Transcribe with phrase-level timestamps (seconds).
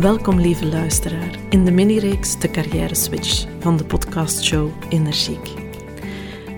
[0.00, 5.54] Welkom lieve luisteraar in de mini-reeks De Carrière Switch van de podcastshow Energiek.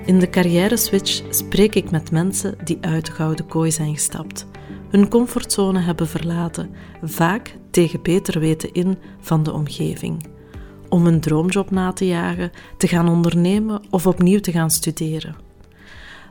[0.06, 4.46] In de Carrière Switch spreek ik met mensen die uit de gouden kooi zijn gestapt,
[4.90, 6.70] hun comfortzone hebben verlaten,
[7.02, 10.26] vaak tegen beter weten in van de omgeving,
[10.88, 15.36] om een droomjob na te jagen, te gaan ondernemen of opnieuw te gaan studeren.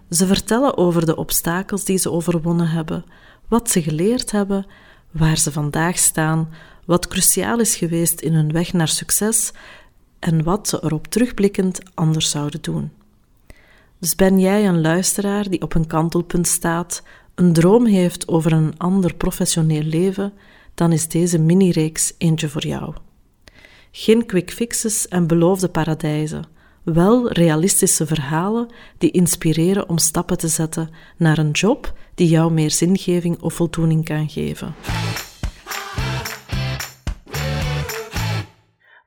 [0.10, 3.06] Ze vertellen over de obstakels die ze overwonnen hebben,
[3.48, 4.66] wat ze geleerd hebben,
[5.12, 6.50] waar ze vandaag staan,
[6.86, 9.52] wat cruciaal is geweest in hun weg naar succes
[10.20, 12.92] en wat ze erop terugblikkend anders zouden doen.
[14.00, 17.04] Dus ben jij een luisteraar die op een kantelpunt staat,
[17.36, 20.34] een droom heeft over een ander professioneel leven,
[20.74, 22.94] dan is deze mini-reeks eentje voor jou.
[23.92, 26.44] Geen quick fixes en beloofde paradijzen,
[26.84, 32.72] wel realistische verhalen die inspireren om stappen te zetten naar een job die jou meer
[32.72, 34.74] zingeving of voldoening kan geven.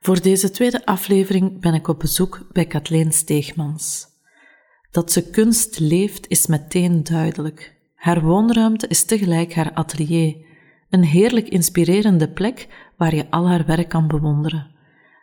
[0.04, 4.06] Voor deze tweede aflevering ben ik op bezoek bij Kathleen Steegmans.
[4.91, 7.75] Dat ze kunst leeft is meteen duidelijk.
[7.94, 10.37] Haar woonruimte is tegelijk haar atelier,
[10.91, 14.70] een heerlijk inspirerende plek waar je al haar werk kan bewonderen.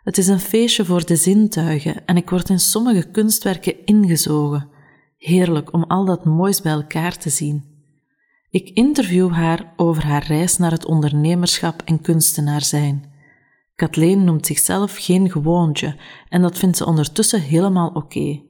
[0.03, 4.69] Het is een feestje voor de zintuigen en ik word in sommige kunstwerken ingezogen.
[5.17, 7.63] Heerlijk om al dat moois bij elkaar te zien.
[8.49, 13.10] Ik interview haar over haar reis naar het ondernemerschap en kunstenaar zijn.
[13.81, 15.95] Kathleen noemt zichzelf geen gewoontje
[16.29, 18.41] en dat vindt ze ondertussen helemaal oké.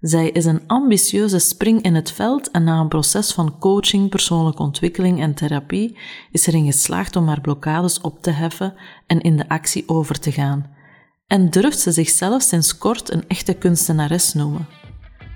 [0.00, 4.62] Zij is een ambitieuze spring in het veld en na een proces van coaching, persoonlijke
[4.62, 5.98] ontwikkeling en therapie
[6.30, 8.74] is erin geslaagd om haar blokkades op te heffen
[9.06, 10.70] en in de actie over te gaan.
[11.26, 14.66] En durft ze zichzelf sinds kort een echte kunstenares noemen.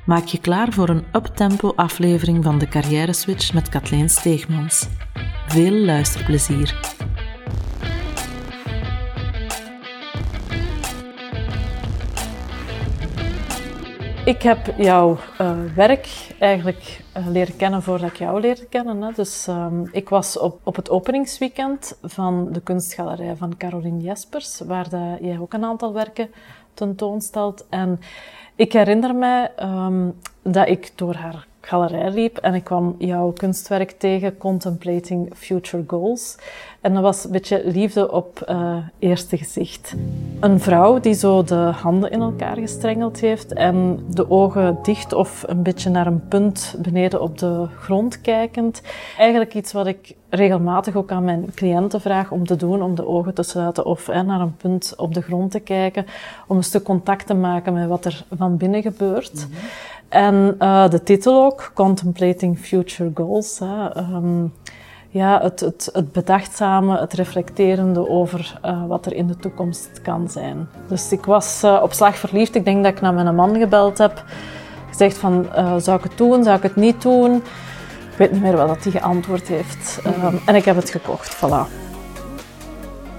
[0.06, 4.86] Maak je klaar voor een uptempo aflevering van de Carrière Switch met Kathleen Steegmans.
[5.46, 6.96] Veel luisterplezier!
[14.28, 16.08] Ik heb jouw uh, werk
[16.38, 19.02] eigenlijk uh, leren kennen voordat ik jou leerde kennen.
[19.02, 19.12] Hè.
[19.12, 24.88] Dus um, ik was op, op het openingsweekend van de kunstgalerij van Caroline Jespers, waar
[25.20, 26.30] jij ook een aantal werken
[26.74, 27.66] tentoonstelt.
[27.68, 28.00] En
[28.56, 33.90] ik herinner mij um, dat ik door haar galerij liep en ik kwam jouw kunstwerk
[33.90, 36.36] tegen, Contemplating Future Goals.
[36.80, 39.94] En dat was een beetje liefde op uh, eerste gezicht.
[40.40, 45.44] Een vrouw die zo de handen in elkaar gestrengeld heeft en de ogen dicht of
[45.46, 48.82] een beetje naar een punt beneden op de grond kijkend.
[49.18, 53.06] Eigenlijk iets wat ik regelmatig ook aan mijn cliënten vraag om te doen, om de
[53.06, 56.06] ogen te sluiten of hè, naar een punt op de grond te kijken,
[56.46, 59.34] om een stuk contact te maken met wat er van binnen gebeurt.
[59.34, 59.68] Mm -hmm.
[60.08, 63.58] En uh, de titel ook, Contemplating Future Goals.
[63.58, 63.96] Hè.
[63.96, 64.52] Um,
[65.18, 70.28] ja, het, het, het bedachtzame, het reflecterende over uh, wat er in de toekomst kan
[70.30, 70.68] zijn.
[70.88, 72.54] Dus ik was uh, op slag verliefd.
[72.54, 74.24] Ik denk dat ik naar mijn man gebeld heb.
[74.90, 75.46] Gezegd van,
[75.78, 77.34] zou ik het doen, zou ik het niet doen?
[78.10, 80.00] Ik weet niet meer wat hij geantwoord heeft.
[80.06, 81.86] Um, en ik heb het gekocht, voilà.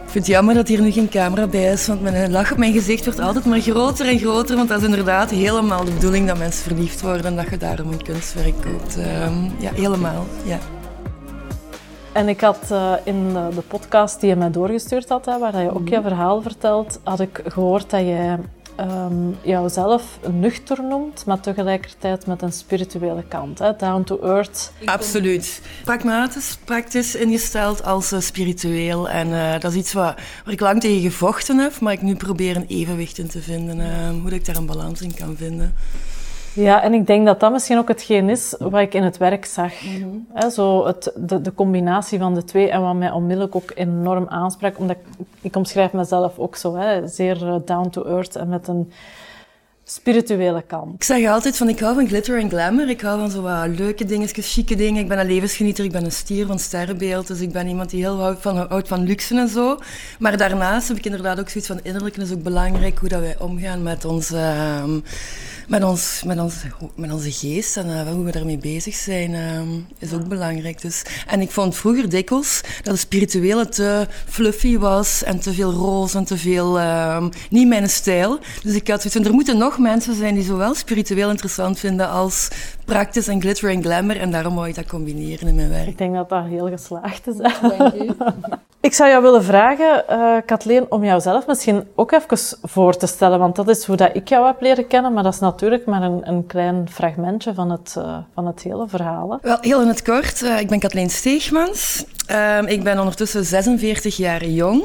[0.04, 2.58] Ik vind het jammer dat hier nu geen camera bij is, want mijn lach op
[2.58, 4.56] mijn gezicht wordt altijd maar groter en groter.
[4.56, 7.92] Want dat is inderdaad helemaal de bedoeling dat mensen verliefd worden en dat je daarom
[7.92, 8.98] een kunstwerk koopt.
[8.98, 10.58] Um, ja, helemaal, ja.
[12.12, 15.62] En ik had uh, in de, de, podcast die je mij doorgestuurd had, hè, waar
[15.62, 18.38] je ook je verhaal vertelt, had ik gehoord dat je
[18.80, 23.60] um, jouzelf nuchter noemt, maar tegelijkertijd met een spirituele kant.
[23.60, 23.76] Hè?
[23.76, 24.72] Down to earth.
[24.86, 25.62] Absoluut.
[25.84, 29.10] Pragmatisch, praktisch ingesteld als uh, spiritueel.
[29.10, 32.16] En uh, dat is iets wat, waar ik lang tegen gevochten heb, maar ik nu
[32.16, 33.78] probeer een evenwicht in te vinden.
[33.78, 35.76] Uh, hoe ik daar een balans in kan vinden.
[36.54, 39.46] Ja, en ik denk dat dat misschien ook hetgeen is wat ik in het werk
[39.46, 39.74] zag.
[39.82, 44.28] Mm zo het, de, de, combinatie van de twee en wat mij onmiddellijk ook enorm
[44.28, 44.80] aansprak.
[44.80, 48.68] Omdat ik, ik omschrijf mezelf ook zo, hè, zeer eh, down to earth en met
[48.68, 48.92] een
[49.92, 50.94] spirituele kant.
[50.94, 52.90] Ik zeg altijd van ik hou van glitter en glamour.
[52.90, 55.02] Ik hou van zo wat leuke dingetjes, chique dingen.
[55.02, 57.28] Ik ben een levensgenieter, ik ben een stier van sterrenbeeld.
[57.28, 59.80] Dus ik ben iemand die heel houdt van, van luxe en zo.
[60.20, 63.36] Maar daarnaast heb ik inderdaad ook zoiets van innerlijk is ook belangrijk hoe dat wij
[63.40, 64.36] omgaan met onze...
[64.36, 64.84] Uh,
[65.70, 66.40] met, ons, met,
[66.96, 69.62] met onze geest en uh, hoe we daarmee bezig zijn, uh,
[70.00, 70.82] is ook belangrijk.
[70.82, 75.72] Dus, en ik vond vroeger dikwijls dat het spirituele te fluffy was en te veel
[75.72, 78.40] roze en te veel uh, niet mijn stijl.
[78.64, 82.48] Dus ik had zoiets er moeten nog mensen zijn die zowel spiritueel interessant vinden als
[82.86, 84.20] praktisch en glitter en glamour.
[84.20, 85.88] En daarom wou ik dat combineren in mijn werk.
[85.88, 87.36] Ik denk dat dat heel geslaagd is.
[88.82, 93.40] Ik zou jou willen vragen, uh, Kathleen, om jouzelf misschien ook even voor te stellen.
[93.40, 96.02] Want dat is hoe dat ik jou heb leren kennen, maar dat is natuurlijk maar
[96.02, 99.40] een, een klein fragmentje van het, uh, van het hele verhaal.
[99.42, 100.42] Wel, heel in het kort.
[100.42, 102.06] Uh, ik ben Kathleen Steegmans.
[102.26, 104.84] Ehm, ik ben ondertussen 46 jaar jong.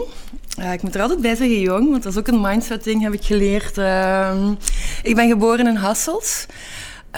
[0.73, 3.13] Ik moet er altijd bij zeggen jong, want dat is ook een mindset ding, heb
[3.13, 3.79] ik geleerd.
[3.79, 4.53] Ehm,
[5.03, 6.47] ik ben geboren in Hasselt.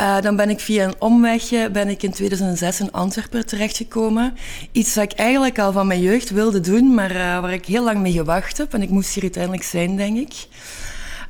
[0.01, 4.37] Uh, dan ben ik via een omwegje ben ik in 2006 in Antwerpen terechtgekomen.
[4.73, 7.85] Iets dat ik eigenlijk al van mijn jeugd wilde doen, maar uh, waar ik heel
[7.85, 8.75] lang mee gewacht heb.
[8.75, 10.47] En ik moest hier uiteindelijk zijn, denk ik.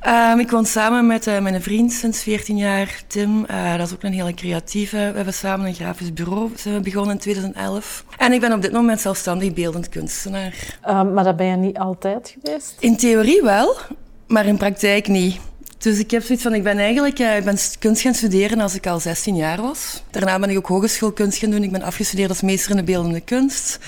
[0.05, 3.45] Um, ik woon samen met uh, mijn vriend sinds 14 jaar, Tim.
[3.77, 4.97] dat is ook een hele creatieve.
[4.97, 8.05] We hebben samen een grafisch bureau zijn we begonnen in 2011.
[8.17, 10.77] En ik ben op dit moment zelfstandig beeldend kunstenaar.
[10.87, 12.75] Um, maar dat ben je niet altijd geweest?
[12.79, 13.75] In theorie wel,
[14.27, 15.39] maar in praktijk niet.
[15.77, 18.75] Dus ik heb zoiets van, ik ben eigenlijk uh, ik ben kunst gaan studeren als
[18.75, 20.03] ik al 16 jaar was.
[20.11, 21.63] Daarna ben ik ook hogeschoolkunst gaan doen.
[21.63, 23.79] Ik ben afgestudeerd als meester in de beeldende kunst.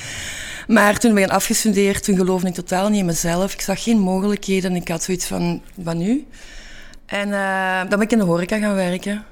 [0.70, 3.54] Maar toen ben ik afgestudeerd, toen geloofde ik totaal niet in mezelf.
[3.54, 4.76] Ik zag geen mogelijkheden.
[4.76, 6.26] Ik had zoiets van, wat nu?
[7.06, 9.26] En uh, dan ben ik in de horeca gaan werken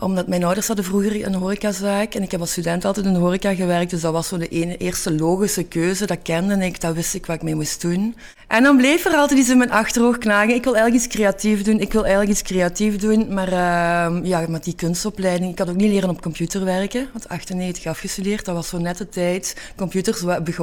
[0.00, 3.18] omdat mijn ouders hadden vroeger een horecazaak en ik heb als student altijd in de
[3.18, 3.90] horeca gewerkt.
[3.90, 6.06] Dus dat was zo de ene, eerste logische keuze.
[6.06, 8.16] Dat kende ik, dat wist ik wat ik mee moest doen.
[8.48, 10.54] En dan bleef er altijd iets in mijn achterhoofd knagen.
[10.54, 11.80] Ik wil eigenlijk iets creatief doen.
[11.80, 13.34] Ik wil eigenlijk iets creatief doen.
[13.34, 15.52] Maar uh, ja, met die kunstopleiding.
[15.52, 17.08] Ik had ook niet leren op computer werken.
[17.12, 18.44] Want 98 afgestudeerd.
[18.44, 19.72] Dat was zo net de tijd.
[19.76, 20.22] Computers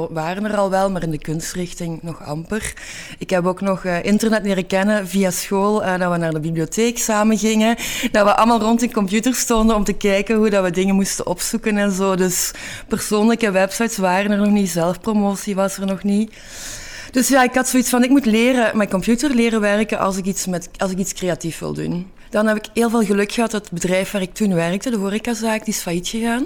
[0.09, 2.73] waren er al wel, maar in de kunstrichting nog amper.
[3.19, 5.83] Ik heb ook nog uh, internet leren kennen via school.
[5.83, 7.75] Uh, dat we naar de bibliotheek samen gingen.
[8.11, 11.27] Dat we allemaal rond in computer stonden om te kijken hoe dat we dingen moesten
[11.27, 12.15] opzoeken en zo.
[12.15, 12.51] Dus
[12.87, 14.69] persoonlijke websites waren er nog niet.
[14.69, 16.31] Zelfpromotie was er nog niet.
[17.15, 20.25] Dus ja, ik had zoiets van, ik moet leren, mijn computer leren werken als ik
[20.25, 22.11] iets, met, als ik iets creatief wil doen.
[22.29, 24.97] Dan heb ik heel veel geluk gehad dat het bedrijf waar ik toen werkte, de
[24.97, 26.45] horecazaak, die is failliet gegaan.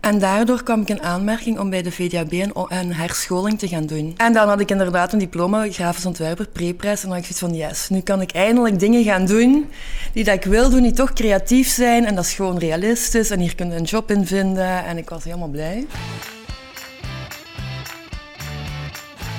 [0.00, 4.14] En daardoor kwam ik in aanmerking om bij de VDAB een, herscholing te gaan doen.
[4.16, 7.02] En dan had ik inderdaad een diploma grafisch ontwerper, preprijs.
[7.02, 9.68] En dan had ik zoiets van, yes, nu kan ik eindelijk dingen gaan doen
[10.12, 12.04] die dat ik wil doen, die toch creatief zijn.
[12.04, 13.30] En dat is gewoon realistisch.
[13.30, 14.84] En hier kun je een job in vinden.
[14.84, 15.86] En ik was helemaal blij.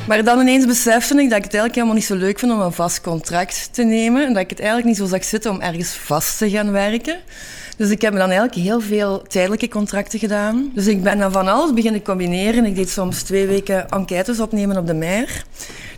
[0.10, 2.60] Maar dan ineens besefte ik dat ik het eigenlijk helemaal niet zo leuk vind om
[2.60, 4.26] een vast contract te nemen.
[4.26, 7.20] En dat ik het eigenlijk niet zo zag zitten om ergens vast te gaan werken.
[7.80, 10.72] Dus ik heb dan eigenlijk heel veel tijdelijke contracten gedaan.
[10.74, 12.66] Dus ik ben dan van alles beginnen combineren.
[12.66, 15.46] Ik deed soms twee weken enquêtes opnemen op de Mer.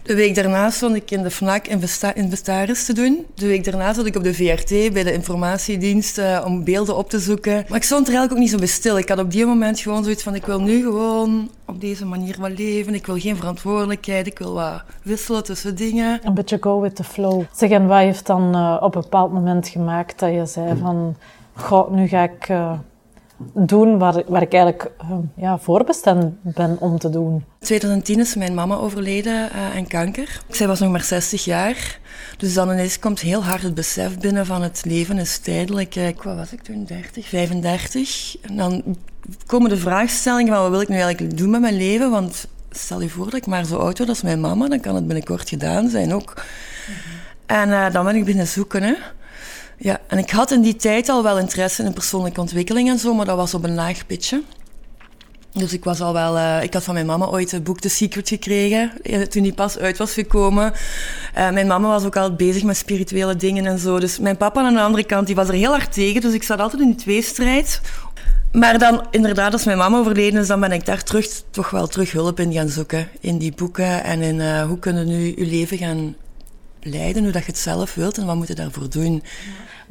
[0.04, 1.68] De week daarna stond ik in de FNAC
[2.16, 3.26] investaris te doen.
[3.36, 7.10] De week daarna zat ik op de VRT bij de informatiedienst uh, om beelden op
[7.10, 7.66] te zoeken.
[7.68, 8.98] Maar ik stond er eigenlijk ook niet zo bij stil.
[8.98, 12.36] Ik had op die moment gewoon zoiets van, ik wil nu gewoon op deze manier
[12.40, 12.94] wat leven.
[12.94, 14.28] Ik wil geen verantwoordelijkheid.
[14.28, 16.20] Ik wil wat wisselen tussen dingen.
[16.24, 17.44] Een beetje go with the flow.
[17.56, 21.16] Zeg, en wat heeft dan uh, op een bepaald moment gemaakt dat je zei van...
[21.90, 22.50] Nu ga ik...
[22.50, 22.74] Uh
[23.54, 27.34] doen waar, waar ik eigenlijk uh, ja, voorbestemd ben om te doen.
[27.34, 30.42] In 2010 is mijn mama overleden uh, aan kanker.
[30.50, 32.00] Zij was nog maar 60 jaar.
[32.38, 35.96] Dus dan ineens komt heel hard het besef binnen van het leven is tijdelijk.
[35.96, 36.86] Uh, wat was ik toen?
[36.86, 38.36] 30, 35.
[38.42, 38.84] En dan
[39.46, 42.12] komen de vraagstellingen van wat wil ik nu eigenlijk doen met mijn leven?
[42.12, 44.96] Want stel je voor dat ik maar zo oud word als mijn mama, dan kan
[44.96, 46.44] het binnenkort gedaan zijn ook.
[47.46, 48.84] En dan ben ik binnen zoeken.
[48.84, 48.94] Hè.
[49.84, 53.14] Ja, en ik had in die tijd al wel interesse in persoonlijke ontwikkeling en zo,
[53.14, 54.44] maar dat was op een laag pitje.
[55.52, 57.90] Dus ik was al wel, uh, ik had van mijn mama ooit het boek The
[57.90, 60.74] Secret gekregen, eh, toen die pas uit was gekomen.
[61.38, 64.00] Uh, mijn mama was ook al bezig met spirituele dingen en zo.
[64.00, 66.44] Dus mijn papa aan de andere kant, die was er heel hard tegen, dus ik
[66.44, 67.82] zat altijd in die tweestrijd.
[68.52, 71.88] Maar dan, inderdaad, als mijn mama overleden is, dan ben ik daar terug, toch wel
[71.88, 73.08] terug hulp in gaan zoeken.
[73.20, 76.16] In die boeken en in hoe kunnen nu je leven gaan
[76.82, 79.24] leiden, hoe dat je het zelf wilt en wat moet je daarvoor doen.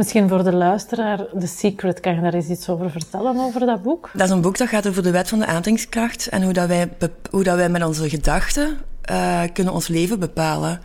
[0.01, 3.83] Misschien voor de luisteraar, The Secret, kan je daar eens iets over vertellen, over dat
[3.83, 4.11] boek?
[4.13, 6.69] Dat is een boek dat gaat over de wet van de aantrekkingskracht en hoe, dat
[6.69, 6.89] wij,
[7.31, 8.79] hoe dat wij met onze gedachten
[9.11, 10.81] uh, kunnen ons leven bepalen.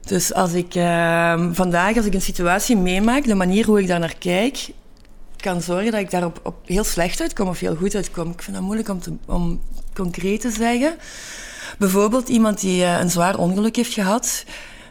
[0.00, 3.98] Dus als ik uh, vandaag, als ik een situatie meemaak, de manier hoe ik daar
[3.98, 4.68] naar kijk,
[5.36, 8.30] kan zorgen dat ik daar op, heel slecht uitkom of heel goed uitkom.
[8.30, 9.60] Ik vind dat moeilijk om, om
[9.94, 10.94] concreet te zeggen.
[11.78, 14.44] Bijvoorbeeld iemand die uh, een zwaar ongeluk heeft gehad.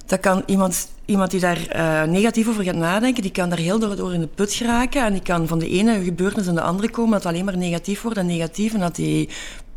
[0.10, 3.80] Dat kan iemand, iemand die daar uh, negatief over gaat nadenken, die kan daar heel
[3.80, 5.06] door, door in de put geraken.
[5.06, 7.58] En die kan van de ene gebeurtenis in de andere komen, dat het alleen maar
[7.58, 8.74] negatief wordt en negatief.
[8.74, 9.30] En dat die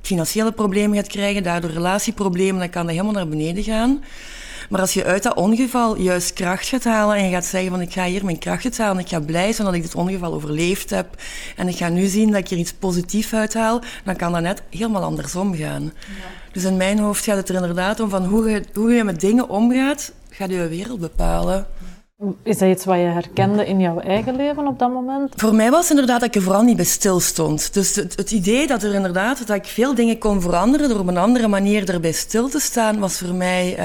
[0.03, 4.03] financiële problemen gaat krijgen, daardoor relatieproblemen, dan kan dat helemaal naar beneden gaan.
[4.71, 7.81] Maar als je uit dat ongeval juist kracht gaat halen en je gaat zeggen van
[7.81, 10.91] ik ga hier mijn kracht halen, ik ga blij zijn dat ik dit ongeval overleefd
[10.91, 11.07] heb
[11.57, 14.63] en ik ga nu zien dat ik er iets positiefs uithaal, dan kan dat net
[14.71, 15.83] helemaal andersom gaan.
[15.83, 15.91] Ja.
[16.53, 19.21] Dus in mijn hoofd gaat het er inderdaad om van hoe je, hoe je met
[19.21, 21.67] dingen omgaat, gaat je wereld bepalen.
[22.43, 25.33] Is dat iets wat je herkende in jouw eigen leven op dat moment?
[25.37, 27.75] Voor mij was het inderdaad dat ik er vooral niet bij stil stond.
[27.75, 31.07] Dus het, het, idee dat er inderdaad dat ik veel dingen kon veranderen door op
[31.07, 33.77] een andere manier erbij stil te staan, was voor mij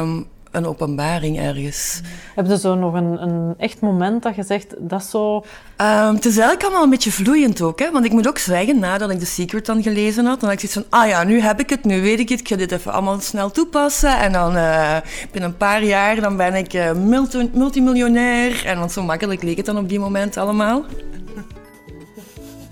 [0.00, 2.00] um, een openbaring ergens.
[2.34, 5.36] Heb je zo nog een, een echt moment dat je zegt, dat zo...
[5.36, 7.90] Um, het is eigenlijk allemaal een beetje vloeiend ook, hè?
[7.90, 10.70] want ik moet ook zeggen, nadat ik The Secret dan gelezen had, dan had ik
[10.70, 12.72] zoiets van, ah ja, nu heb ik het, nu weet ik het, ik ga dit
[12.72, 14.96] even allemaal snel toepassen en dan uh,
[15.32, 19.56] binnen een paar jaar dan ben ik uh, multi multimiljonair en want zo makkelijk leek
[19.56, 20.84] het dan op die moment allemaal.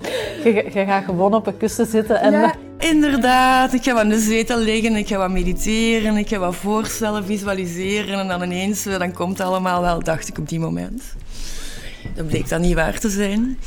[0.44, 2.32] Je, je gaat gewoon op een kussen zitten en...
[2.32, 3.72] Ja, inderdaad.
[3.72, 8.18] Ik ga aan de zetel liggen, ik ga wat mediteren, ik ga wat voorstellen, visualiseren.
[8.18, 11.02] En dan ineens, eh, dan komt het allemaal wel, dacht ik op die moment.
[12.14, 13.58] Dat bleek dan niet waar te zijn.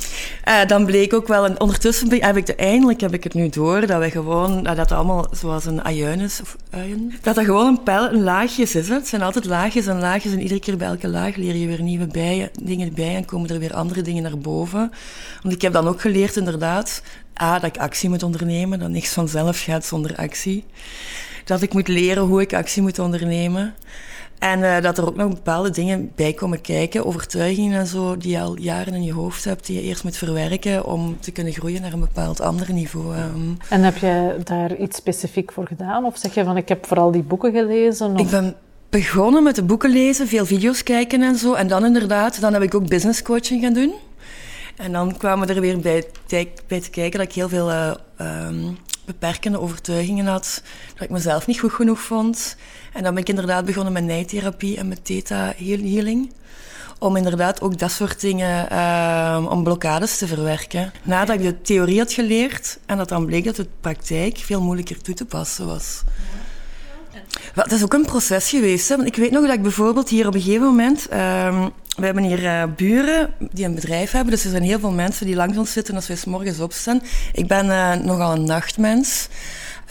[0.48, 3.50] Uh, dan bleek ook wel, en ondertussen heb ik de, eindelijk heb ik het nu
[3.50, 7.46] door, dat we gewoon, dat het allemaal zoals een ajuin is, of uien, dat dat
[7.46, 8.88] gewoon een, pijl, een laagjes is.
[8.88, 8.94] Hè.
[8.94, 11.82] Het zijn altijd laagjes en laagjes en iedere keer bij elke laag leer je weer
[11.82, 12.08] nieuwe
[12.63, 14.92] dingen bij en komen er weer andere dingen naar boven.
[15.42, 17.01] Want ik heb dan ook geleerd inderdaad,
[17.42, 20.63] A, dat ik actie moet ondernemen, dat niks vanzelf gaat zonder actie.
[21.46, 23.75] Dat ik moet leren hoe ik actie moet ondernemen.
[24.39, 28.32] En uh, dat er ook nog bepaalde dingen bij komen kijken, overtuigingen en zo, die
[28.32, 31.54] je al jaren in je hoofd hebt, die je eerst moet verwerken om te kunnen
[31.54, 33.15] groeien naar een bepaald ander niveau.
[33.15, 33.58] Um.
[33.70, 36.06] En heb je daar iets specifiek voor gedaan?
[36.06, 38.13] Of zeg je van, ik heb vooral die boeken gelezen?
[38.13, 38.20] Of?
[38.20, 38.56] Ik ben
[38.89, 41.54] begonnen met de boeken lezen, veel video's kijken en zo.
[41.54, 43.94] En dan inderdaad, dan heb ik ook business coaching gaan doen.
[44.75, 46.04] En dan kwamen we er weer bij,
[46.68, 50.62] bij te kijken dat ik heel veel uh, um, beperkende overtuigingen had,
[50.93, 52.55] dat ik mezelf niet goed genoeg vond.
[52.93, 56.33] En dan ben ik inderdaad begonnen met nijtherapie en met theta healing.
[57.00, 60.93] Om inderdaad ook dat soort dingen, uh, om blokkades te verwerken.
[61.03, 65.01] Nadat ik de theorie had geleerd en dat dan bleek dat het praktijk veel moeilijker
[65.01, 66.03] toe te passen was.
[67.54, 68.90] Het is ook een proces geweest.
[68.90, 68.96] Hè?
[68.96, 71.08] Want ik weet nog dat ik bijvoorbeeld hier op een gegeven moment...
[71.14, 74.92] Uh, we hebben hier uh, buren die een bedrijf hebben, dus er zijn heel veel
[74.92, 77.02] mensen die langs ons zitten als wij s morgens opstaan.
[77.34, 79.28] Ik ben uh, nogal een nachtmens.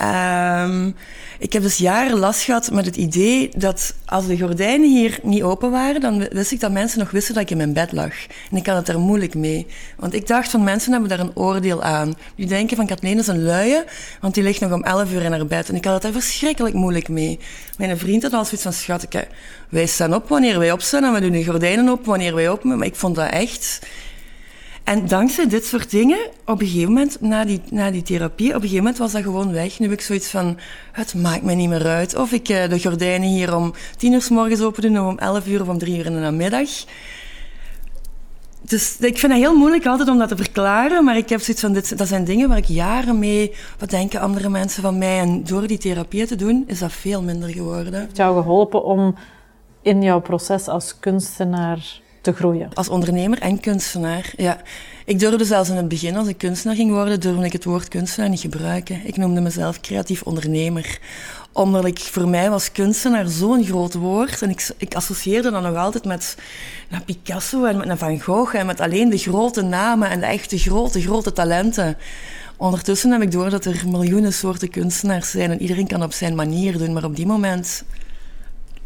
[0.03, 0.95] Um,
[1.39, 5.43] ik heb dus jaren last gehad met het idee dat als de gordijnen hier niet
[5.43, 8.13] open waren, dan wist ik dat mensen nog wisten dat ik in mijn bed lag.
[8.51, 9.67] En ik had het er moeilijk mee.
[9.97, 12.15] Want ik dacht van mensen hebben daar een oordeel aan.
[12.35, 13.85] Die denken van Kathleen is een luie,
[14.21, 15.69] want die ligt nog om 11 uur in haar bed.
[15.69, 17.39] En ik had het daar verschrikkelijk moeilijk mee.
[17.79, 19.27] Mijn vriend had al zoiets van, schatje,
[19.69, 22.79] wij staan op wanneer wij opstaan en we doen de gordijnen open wanneer wij open.
[22.79, 23.79] Maar ik vond dat echt
[24.85, 28.55] en dankzij dit soort dingen, op een gegeven moment, na die, na die therapie, op
[28.55, 29.79] een gegeven moment was dat gewoon weg.
[29.79, 30.59] Nu heb ik zoiets van,
[30.93, 32.17] het maakt me niet meer uit.
[32.17, 35.19] Of ik uh, de gordijnen hier om tien uur s morgens open doen, of om
[35.19, 36.69] elf uur of om drie uur in de namiddag.
[38.61, 41.63] Dus ik vind het heel moeilijk altijd om dat te verklaren, maar ik heb zoiets
[41.63, 45.19] van, dit, dat zijn dingen waar ik jaren mee, wat denken andere mensen van mij?
[45.19, 47.93] En door die therapie te doen, is dat veel minder geworden.
[47.93, 49.15] Het heeft jou geholpen om
[49.83, 52.69] in jouw proces als kunstenaar te groeien.
[52.75, 54.61] Als ondernemer en kunstenaar, ja.
[55.07, 57.89] Ik durfde zelfs in het begin, als ik kunstenaar ging worden, durfde ik het woord
[57.89, 59.01] kunstenaar niet gebruiken.
[59.05, 60.99] Ik noemde mezelf creatief ondernemer.
[61.53, 64.43] Omdat ik, voor mij was kunstenaar zo'n groot woord.
[64.43, 66.37] En ik, ik associeerde dat nog altijd met
[66.89, 68.55] naar Picasso en met Van Gogh.
[68.55, 71.97] En met alleen de grote namen en de echte grote, grote talenten.
[72.57, 75.51] Ondertussen heb ik door dat er miljoenen soorten kunstenaars zijn.
[75.51, 76.93] En iedereen kan op zijn manier doen.
[76.93, 77.85] Maar op die moment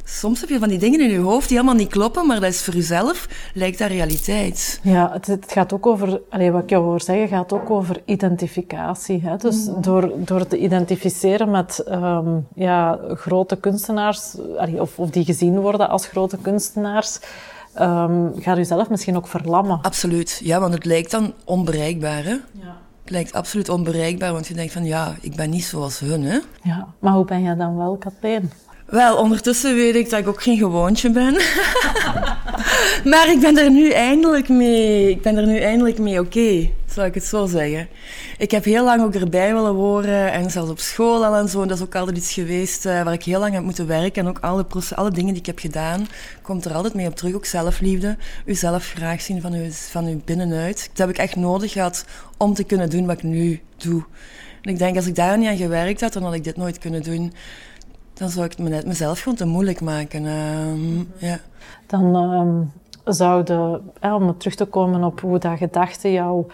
[0.09, 2.53] soms heb je van die dingen in je hoofd die helemaal niet kloppen, maar dat
[2.53, 4.81] is voor jezelf, lijkt dat realiteit.
[4.83, 8.03] Ja, het, het gaat ook over, allez, wat ik jou hoor zeggen, gaat ook over
[8.05, 9.21] identificatie.
[9.23, 9.37] Hè?
[9.37, 9.83] Dus mm.
[9.83, 15.89] door, door te identificeren met um, ja, grote kunstenaars, allez, of, of die gezien worden
[15.89, 17.19] als grote kunstenaars,
[17.81, 19.79] um, gaat je zelf misschien ook verlammen.
[19.83, 22.25] Absoluut, ja, want het lijkt dan onbereikbaar.
[22.25, 22.37] Hè?
[22.53, 22.77] Ja.
[23.01, 26.23] Het lijkt absoluut onbereikbaar, want je denkt van ja, ik ben niet zoals hun.
[26.23, 26.39] Hè?
[26.63, 28.51] Ja, maar hoe ben jij dan wel, Kathleen?
[28.89, 31.33] Wel, ondertussen weet ik dat ik ook geen gewoontje ben.
[33.11, 35.11] maar ik ben er nu eindelijk mee.
[35.11, 37.89] Ik ben er nu eindelijk mee oké, zou ik het zo zeggen.
[38.39, 41.63] Ik heb heel lang ook erbij willen horen en zelfs op school al en zo.
[41.63, 44.23] En dat is ook altijd iets geweest uh, waar ik heel lang heb moeten werken.
[44.23, 46.09] En ook alle, alle dingen die ik heb gedaan,
[46.43, 47.35] komt er altijd mee op terug.
[47.35, 50.89] Ook zelfliefde, uzelf graag zien van u, van u binnenuit.
[50.89, 52.05] Dat heb ik echt nodig gehad
[52.37, 54.05] om te kunnen doen wat ik nu doe.
[54.63, 56.79] En ik denk, als ik daar niet aan gewerkt had, dan had ik dit nooit
[56.79, 57.33] kunnen doen
[58.19, 60.25] dan zou ik het me net mezelf gewoon te moeilijk maken.
[60.25, 61.39] Uh, ja.
[61.87, 62.73] Dan um,
[63.05, 66.47] zou de, om terug te komen op hoe dat gedachten jouw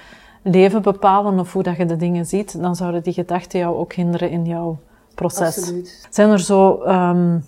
[0.43, 3.93] leven bepalen of hoe dat je de dingen ziet, dan zouden die gedachten jou ook
[3.93, 4.79] hinderen in jouw
[5.15, 5.59] proces.
[5.59, 6.07] Absoluut.
[6.11, 7.45] Zijn er zo um,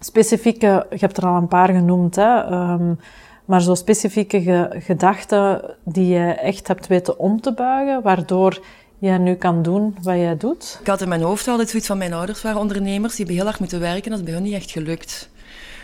[0.00, 2.98] specifieke, je hebt er al een paar genoemd, hè, um,
[3.44, 8.60] maar zo specifieke ge gedachten die je echt hebt weten om te buigen, waardoor
[8.98, 10.78] jij nu kan doen wat jij doet?
[10.80, 13.44] Ik had in mijn hoofd altijd zoiets van mijn ouders waren ondernemers, die hebben heel
[13.44, 15.28] hard moeten werken, dat is bij hun niet echt gelukt.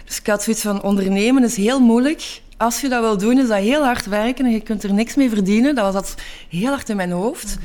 [0.04, 2.40] Dus ik had zoiets van ondernemen is heel moeilijk.
[2.56, 5.14] Als je dat wil doen, is dat heel hard werken en je kunt er niks
[5.14, 5.74] mee verdienen.
[5.74, 7.58] Dat was dat heel hard in mijn hoofd.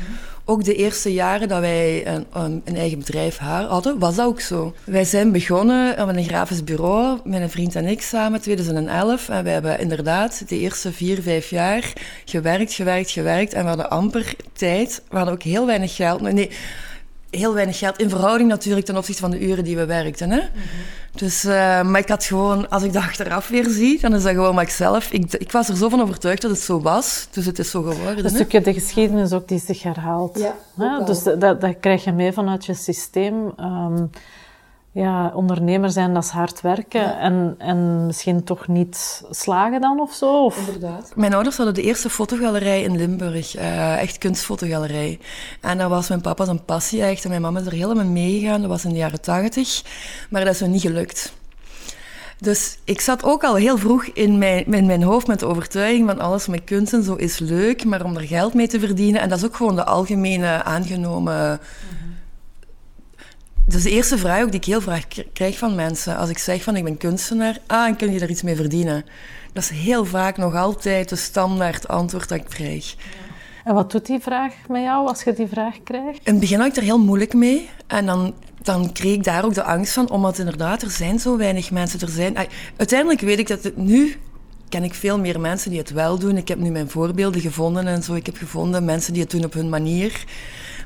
[0.50, 2.26] Ook de eerste jaren dat wij een,
[2.64, 4.74] een, eigen bedrijf hadden, was dat ook zo.
[4.84, 9.30] Wij zijn begonnen met een grafisch bureau, mijn vriend en ik samen, 2011.
[9.30, 11.94] En wij hebben inderdaad de eerste vier, vijf jaar
[12.26, 13.54] gewerkt, gewerkt, gewerkt.
[13.54, 15.02] En we hadden amper tijd.
[15.10, 16.22] We hadden ook heel weinig geld.
[16.22, 16.50] Nee,
[17.30, 20.30] heel weinig geld in verhouding natuurlijk ten opzichte van de uren die we werkten.
[20.30, 20.42] Hè?
[21.16, 24.32] Dus, uh, maar ik had gewoon, als ik dat achteraf weer zie, dan is dat
[24.32, 25.12] gewoon wat ik zelf...
[25.12, 27.82] Ik, ik was er zo van overtuigd dat het zo was, dus het is zo
[27.82, 28.24] geworden.
[28.26, 30.40] Een stukje de geschiedenis ook die zich herhaalt.
[30.40, 33.54] Ja, ja dus dat, dat krijg je mee vanuit je systeem.
[33.60, 34.10] Um,
[34.98, 40.14] ja, ondernemer zijn, dat is hard werken en, en misschien toch niet slagen dan of
[40.14, 40.46] zo?
[40.46, 40.58] Of?
[40.58, 41.12] Inderdaad.
[41.16, 45.20] Mijn ouders hadden de eerste fotogalerij in Limburg, uh, echt kunstfotogalerij.
[45.62, 48.62] En dat was mijn papa zijn passie echt en mijn mama is er helemaal meegegaan.
[48.62, 49.84] Dat was in de jaren tachtig,
[50.30, 51.34] maar dat is me niet gelukt.
[52.40, 56.08] Dus ik zat ook al heel vroeg in mijn, in mijn hoofd met de overtuiging
[56.08, 59.22] van alles met kunst en zo is leuk, maar om er geld mee te verdienen,
[59.22, 61.60] en dat is ook gewoon de algemene aangenomen
[63.68, 66.18] dat is de eerste vraag ook die ik heel vaak krijg van mensen.
[66.18, 69.06] Als ik zeg van ik ben kunstenaar, ah, en kun je daar iets mee verdienen?
[69.54, 72.96] Dat is heel vaak nog altijd de standaard antwoord dat ik krijg.
[73.64, 76.20] En wat doet die vraag met jou als je die vraag krijgt?
[76.24, 77.70] In het begin had ik er heel moeilijk mee.
[77.88, 81.38] En dan, dan kreeg ik daar ook de angst van, omdat inderdaad, er zijn zo
[81.38, 82.00] weinig mensen.
[82.00, 82.38] Er zijn,
[82.78, 84.16] uiteindelijk weet ik dat het nu
[84.70, 86.38] ken ik veel meer mensen die het wel doen.
[86.38, 88.14] Ik heb nu mijn voorbeelden gevonden en zo.
[88.14, 90.24] Ik heb gevonden mensen die het doen op hun manier.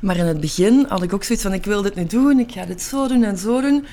[0.01, 2.51] Maar in het begin had ik ook zoiets van, ik wil dit nu doen, ik
[2.51, 3.85] ga dit zo doen en zo doen.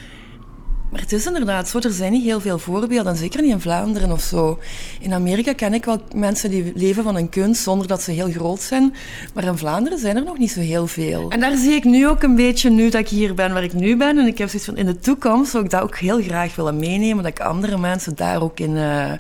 [0.91, 4.13] Maar het is inderdaad zo, er zijn niet heel veel voorbeelden, zeker niet in Vlaanderen
[4.13, 4.59] of zo.
[5.01, 8.31] In Amerika ken ik wel mensen die leven van een kunst zonder dat ze heel
[8.31, 8.95] groot zijn.
[9.35, 11.31] Maar in Vlaanderen zijn er nog niet zo heel veel.
[11.31, 13.73] En daar zie ik nu ook een beetje, nu dat ik hier ben waar ik
[13.73, 14.19] nu ben.
[14.19, 16.79] En ik heb zoiets van, in de toekomst zou ik dat ook heel graag willen
[16.79, 17.23] meenemen.
[17.23, 19.13] Dat ik andere mensen daar ook in uh,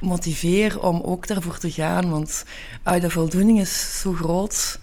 [0.00, 2.10] motiveer om ook daarvoor te gaan.
[2.10, 2.44] Want
[2.88, 4.78] uh, de voldoening is zo groot.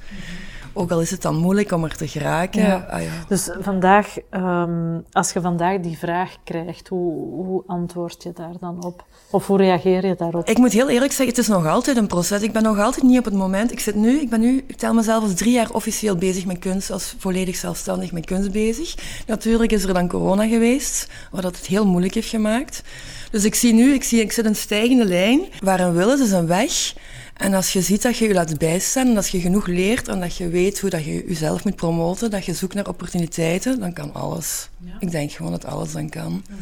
[0.77, 2.89] Ook al is het dan moeilijk om er te geraken.
[2.89, 3.11] Ah, ja.
[3.27, 7.13] Dus vandaag, um, als je vandaag die vraag krijgt, hoe,
[7.45, 9.05] hoe antwoord je daar dan op?
[9.31, 10.49] Of hoe reageer je daarop?
[10.49, 12.41] Ik moet heel eerlijk zeggen, het is nog altijd een proces.
[12.41, 13.71] Ik ben nog altijd niet op het moment.
[13.71, 16.59] Ik zit nu, ik ben nu, ik tel mezelf als drie jaar officieel bezig met
[16.59, 18.95] kunst, als volledig zelfstandig met kunst bezig.
[19.27, 22.83] Natuurlijk is er dan corona geweest, wat dat het heel moeilijk heeft gemaakt.
[23.31, 25.41] Dus ik zie nu, ik, zie, ik zit een stijgende lijn.
[25.61, 26.93] Waar een wil is, is een weg.
[27.37, 30.19] En als je ziet dat je je laat bijstaan en dat je genoeg leert en
[30.19, 33.93] dat je weet hoe dat je jezelf moet promoten, dat je zoekt naar opportuniteiten, dan
[33.93, 34.69] kan alles.
[34.99, 36.43] Ik denk gewoon dat alles dan kan.
[36.49, 36.61] Mhm.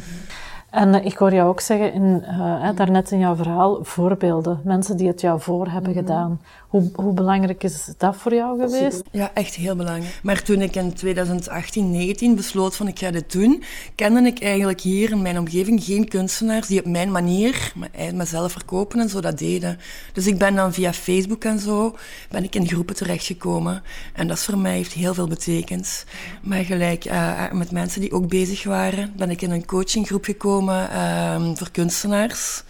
[0.76, 4.60] En eh, ik hoor jou ook zeggen, in, uh, daarnet in jouw verhaal, voorbeelden.
[4.64, 6.00] Mensen die het jou voor hebben mhm.
[6.00, 6.40] gedaan.
[6.68, 9.02] Hoe, hoe, belangrijk is dat voor jou geweest?
[9.10, 10.20] Ja, echt heel belangrijk.
[10.22, 13.62] Maar toen ik in 2018, 19 besloot van ik ga dit doen,
[13.94, 17.72] kende ik eigenlijk hier in mijn omgeving geen kunstenaars die op mijn manier
[18.14, 19.78] mezelf verkopen en zo dat deden.
[20.12, 21.96] Dus ik ben dan via Facebook en zo,
[22.30, 23.82] ben ik in groepen terechtgekomen.
[24.14, 26.04] En dat is voor mij heeft heel veel betekend.
[26.42, 30.65] Maar gelijk uh, met mensen die ook bezig waren, ben ik in een coachinggroep gekomen
[30.74, 32.62] uh, voor kunstenaars.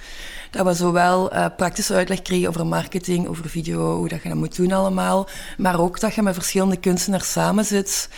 [0.50, 4.38] Dat we zowel uh, praktische uitleg kregen over marketing, over video, hoe dat je dat
[4.38, 5.28] moet doen allemaal.
[5.58, 8.08] Maar ook dat je met verschillende kunstenaars samen zit.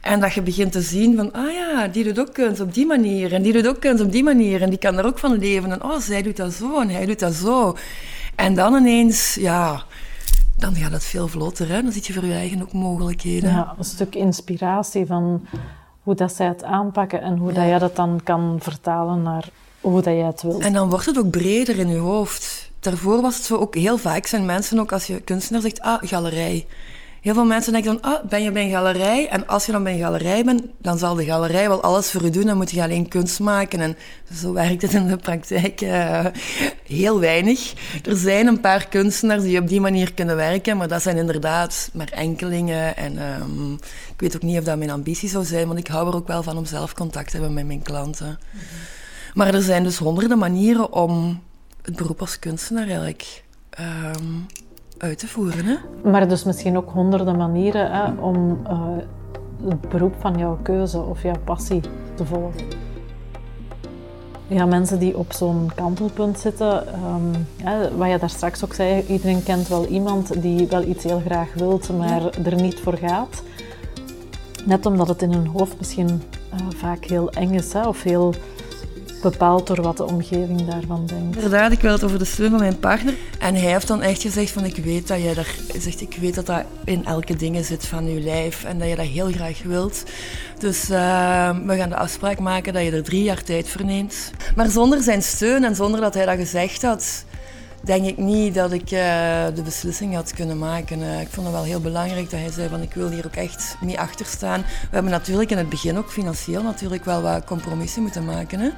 [0.00, 2.86] En dat je begint te zien van, ah ja, die doet ook kunst op die
[2.86, 3.32] manier.
[3.32, 4.62] En die doet ook kunst op die manier.
[4.62, 5.72] En die kan er ook van leven.
[5.72, 7.76] En oh, zij doet dat zo en hij doet dat zo.
[8.34, 9.84] En dan ineens, ja,
[10.56, 11.68] dan gaat het veel vlotter.
[11.68, 11.82] Hè?
[11.82, 13.50] Dan zit je voor je eigen ook mogelijkheden.
[13.50, 15.46] Ja, een stuk inspiratie van
[16.06, 19.48] hoe dat zij het aanpakken en hoe dat jij dat dan kan vertalen naar
[19.80, 20.62] hoe dat jij het wilt.
[20.62, 22.70] En dan wordt het ook breder in je hoofd.
[22.80, 26.02] Daarvoor was het zo ook heel vaak zijn mensen ook als je kunstenaar zegt, ah,
[26.02, 26.66] galerij.
[27.26, 29.28] Heel veel mensen denken dan, ah, ben je bij een galerij?
[29.28, 32.24] En als je dan bij een galerij bent, dan zal de galerij wel alles voor
[32.24, 32.46] je doen.
[32.46, 33.80] Dan moet je alleen kunst maken.
[33.80, 33.96] En
[34.34, 36.26] zo werkt het in de praktijk uh,
[36.84, 37.74] heel weinig.
[38.04, 41.90] Er zijn een paar kunstenaars die op die manier kunnen werken, maar dat zijn inderdaad
[41.92, 42.96] maar enkelingen.
[42.96, 43.72] En um,
[44.12, 46.28] ik weet ook niet of dat mijn ambitie zou zijn, want ik hou er ook
[46.28, 48.38] wel van om zelf contact te hebben met mijn klanten.
[49.34, 51.42] Maar er zijn dus honderden manieren om
[51.82, 53.42] het beroep als kunstenaar eigenlijk
[53.80, 54.46] um,
[54.98, 55.64] uit te voeren.
[55.64, 55.76] Hè?
[56.10, 58.80] Maar dus misschien ook honderden manieren hè, om uh,
[59.68, 61.80] het beroep van jouw keuze of jouw passie
[62.14, 62.84] te volgen.
[64.48, 69.04] Ja, mensen die op zo'n kantelpunt zitten, um, hè, wat je daar straks ook zei,
[69.08, 73.42] iedereen kent wel iemand die wel iets heel graag wilt, maar er niet voor gaat.
[74.64, 78.34] Net omdat het in hun hoofd misschien uh, vaak heel eng is hè, of heel
[79.30, 81.36] bepaald door wat de omgeving daarvan denkt.
[81.36, 83.14] Inderdaad, ik wil het over de steun van mijn partner.
[83.38, 86.34] En hij heeft dan echt gezegd van ik weet dat jij daar zegt, ik weet
[86.34, 89.62] dat dat in elke dingen zit van je lijf en dat je dat heel graag
[89.62, 90.04] wilt.
[90.58, 94.30] Dus uh, we gaan de afspraak maken dat je er drie jaar tijd voor neemt.
[94.56, 97.24] Maar zonder zijn steun en zonder dat hij dat gezegd had,
[97.80, 98.98] denk ik niet dat ik uh,
[99.54, 101.00] de beslissing had kunnen maken.
[101.00, 103.36] Uh, ik vond het wel heel belangrijk dat hij zei van ik wil hier ook
[103.36, 104.60] echt mee achter staan.
[104.60, 108.60] We hebben natuurlijk in het begin ook financieel natuurlijk wel wat compromissen moeten maken.
[108.60, 108.70] Hè?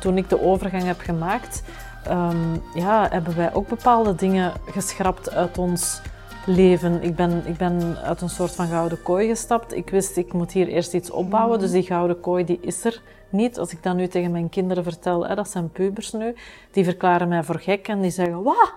[0.00, 1.62] Toen ik de overgang heb gemaakt,
[2.08, 6.00] um, ja, hebben wij ook bepaalde dingen geschrapt uit ons
[6.46, 7.02] leven.
[7.02, 9.74] Ik ben, ik ben uit een soort van gouden kooi gestapt.
[9.74, 11.58] Ik wist, ik moet hier eerst iets opbouwen.
[11.58, 13.58] Dus die gouden kooi die is er niet.
[13.58, 16.34] Als ik dat nu tegen mijn kinderen vertel, hè, dat zijn pubers nu,
[16.70, 18.72] die verklaren mij voor gek en die zeggen, wat?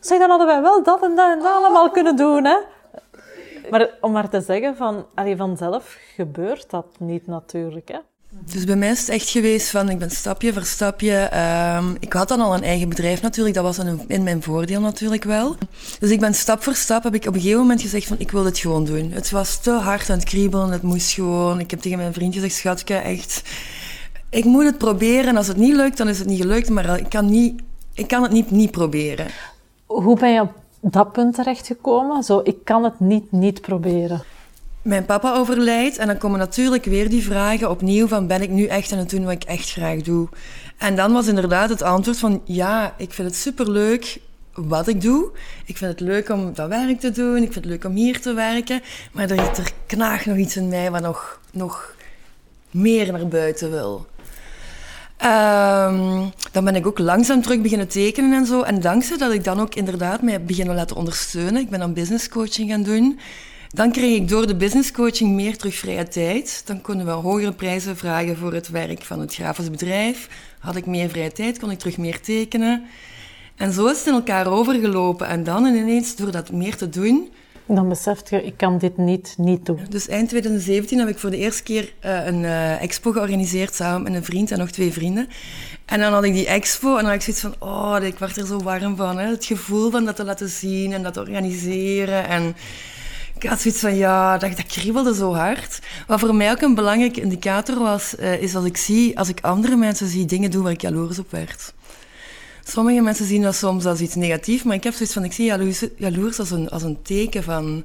[0.00, 2.44] Zeg, dan hadden wij wel dat en dat en dat allemaal kunnen doen.
[2.44, 2.56] Hè?
[3.70, 7.88] Maar om maar te zeggen, van, allee, vanzelf gebeurt dat niet natuurlijk.
[7.88, 7.98] Hè?
[8.40, 11.30] Dus bij mij is het echt geweest van, ik ben stapje voor stapje.
[11.76, 15.24] Um, ik had dan al een eigen bedrijf natuurlijk, dat was in, mijn voordeel natuurlijk
[15.24, 15.56] wel.
[15.98, 18.30] Dus ik ben stap voor stap, heb ik op een gegeven moment gezegd van, ik
[18.30, 19.10] wil dit gewoon doen.
[19.12, 21.60] Het was te hard aan het kriebelen, het moest gewoon.
[21.60, 23.42] Ik heb tegen mijn vriendje gezegd, schatje, echt,
[24.30, 25.26] ik moet het proberen.
[25.26, 27.62] En als het niet lukt, dan is het niet gelukt, maar ik kan, niet,
[27.94, 29.26] ik kan het niet niet proberen.
[29.86, 30.40] Hoe ben je
[30.80, 32.22] op dat punt terechtgekomen?
[32.22, 34.22] Zo, ik kan het niet niet proberen
[34.82, 38.66] mijn papa overlijdt en dan komen natuurlijk weer die vragen opnieuw van ben ik nu
[38.66, 40.28] echt aan het doen wat ik echt graag doe.
[40.78, 44.20] En dan was inderdaad het antwoord van ja, ik vind het superleuk
[44.54, 45.30] wat ik doe.
[45.64, 48.20] Ik vind het leuk om dat werk te doen, ik vind het leuk om hier
[48.20, 51.94] te werken, maar er, er knaagt nog iets in mij wat nog, nog
[52.70, 54.06] meer naar buiten wil.
[55.24, 58.62] Um, dan ben ik ook langzaam terug beginnen tekenen en zo.
[58.62, 61.62] En dankzij dat ik dan ook inderdaad mij beginnen laten ondersteunen.
[61.62, 63.18] Ik ben dan business coaching gaan doen.
[63.74, 66.62] Dan kreeg ik door de business coaching meer terug vrije tijd.
[66.66, 70.28] Dan konden we hogere prijzen vragen voor het werk van het grafisch bedrijf.
[70.58, 72.84] Had ik meer vrije tijd, kon ik terug meer tekenen.
[73.56, 75.26] En zo is het in elkaar overgelopen.
[75.26, 77.30] En dan ineens, door dat meer te doen...
[77.66, 79.80] Dan beseft je, ik kan dit niet, niet doen.
[79.88, 84.02] Dus eind 2017 heb ik voor de eerste keer uh, een uh, expo georganiseerd samen
[84.02, 85.28] met een vriend en nog twee vrienden.
[85.84, 88.36] En dan had ik die expo en dan had ik zoiets van, oh, ik word
[88.36, 89.18] er zo warm van.
[89.18, 89.28] Hè?
[89.28, 92.28] Het gevoel van dat te laten zien en dat te organiseren.
[92.28, 92.54] En
[93.42, 95.78] ik had zoiets van, ja, dat, dat kriebelde zo hard.
[96.06, 99.40] Wat voor mij ook een belangrijke indicator was, uh, is als ik zie, als ik
[99.40, 101.74] andere mensen zie dingen doen waar ik jaloers op werd.
[102.64, 105.44] Sommige mensen zien dat soms als iets negatiefs, maar ik heb zoiets van, ik zie
[105.96, 107.84] jaloers, als, een, als een teken van...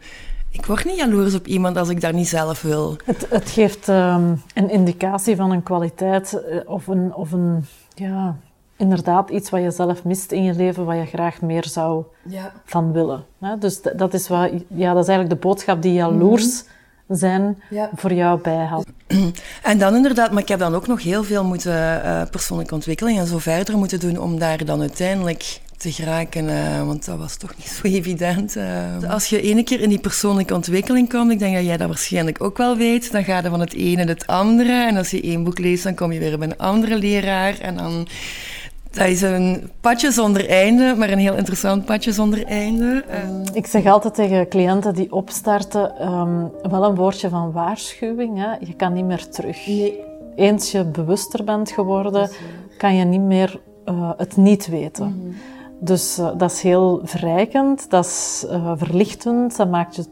[0.52, 2.98] Ik word niet jaloers op iemand als ik daar niet zelf wil.
[3.06, 7.66] Het, het geeft um, een indicatie van een kwaliteit uh, of een, of een
[7.96, 8.38] ja,
[8.78, 12.54] inderdaad iets wat je zelf mist in je leven, wat je graag meer zou ja.
[12.66, 13.26] van willen.
[13.60, 17.18] Dus dat is, wat, ja, dat is eigenlijk de boodschap die jaloers mhm.
[17.18, 17.64] zijn
[17.96, 18.86] voor jou bijhaalt.
[19.64, 23.20] En dan inderdaad, maar ik heb dan ook nog heel veel moeten uh, persoonlijke ontwikkeling
[23.20, 27.38] en zo verder moeten doen om daar dan uiteindelijk te geraken, uh, want dat was
[27.38, 28.56] toch niet zo evident.
[28.56, 29.10] Uh.
[29.10, 32.44] Als je ene keer in die persoonlijke ontwikkeling komt, ik denk dat jij dat waarschijnlijk
[32.44, 34.86] ook wel weet, dan ga je van het ene naar het andere.
[34.88, 37.60] En als je één boek leest, dan kom je weer bij een andere leraar.
[37.60, 38.08] En dan
[38.98, 43.04] dat is een padje zonder einde, maar een heel interessant padje zonder einde.
[43.54, 48.38] Ik zeg altijd tegen cliënten die opstarten, um, wel een woordje van waarschuwing.
[48.38, 48.52] Hè.
[48.60, 49.68] Je kan niet meer terug.
[49.68, 50.00] Nee.
[50.36, 52.30] Eens je bewuster bent geworden,
[52.78, 55.06] kan je niet meer uh, het niet weten.
[55.06, 55.36] Mm.
[55.80, 60.04] Dus uh, dat is heel verrijkend, dat is uh, verlichtend, dat maakt je,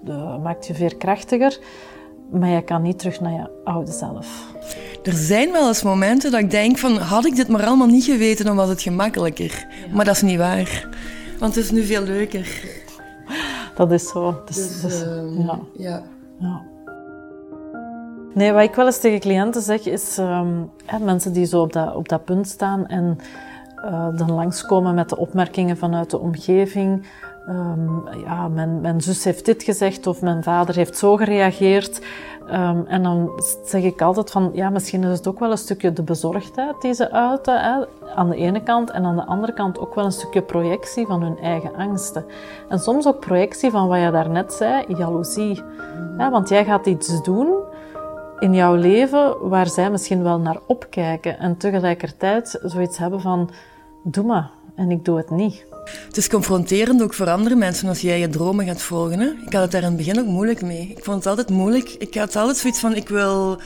[0.44, 1.60] maakt je veerkrachtiger.
[2.32, 4.55] Maar je kan niet terug naar je oude zelf.
[5.06, 8.04] Er zijn wel eens momenten dat ik denk van, had ik dit maar allemaal niet
[8.04, 9.68] geweten, dan was het gemakkelijker.
[9.94, 10.88] Maar dat is niet waar.
[11.40, 12.64] Want het is nu veel leuker.
[13.76, 14.42] Dat is zo.
[14.46, 15.60] Dus, dus, dus ehm, ja.
[15.74, 16.04] ja.
[16.40, 16.62] ja.
[18.34, 21.74] Nee, wat ik wel eens tegen cliënten zeg, is um, hè, mensen die zo op
[21.74, 23.18] dat, op dat punt staan en
[23.86, 27.06] uh, dan langskomen met de opmerkingen vanuit de omgeving.
[27.48, 32.02] Ehm, ja, mijn, mijn zus heeft dit gezegd of mijn vader heeft zo gereageerd.
[32.48, 33.30] Ehm, en dan
[33.66, 36.94] zeg ik altijd van, ja, misschien is het ook wel een stukje de bezorgdheid die
[36.94, 38.92] ze uiten, hè, aan de ene kant.
[38.92, 42.26] En aan de andere kant ook wel een stukje projectie van hun eigen angsten.
[42.70, 45.62] En soms ook projectie van wat je daarnet zei, jaloezie.
[46.18, 47.48] Ja, want jij gaat iets doen
[48.40, 51.40] in jouw leven waar zij misschien wel naar opkijken.
[51.40, 53.50] En tegelijkertijd zoiets hebben van,
[54.04, 54.50] doe maar.
[54.76, 55.75] En ik doe het niet.
[55.86, 59.20] Het is confronterend ook voor andere mensen als jij je dromen gaat volgen.
[59.20, 59.26] Hè?
[59.46, 60.94] Ik had het daar in het begin ook moeilijk mee.
[60.98, 61.90] Ik vond het altijd moeilijk.
[61.90, 63.60] Ik had altijd zoiets van, ik wil,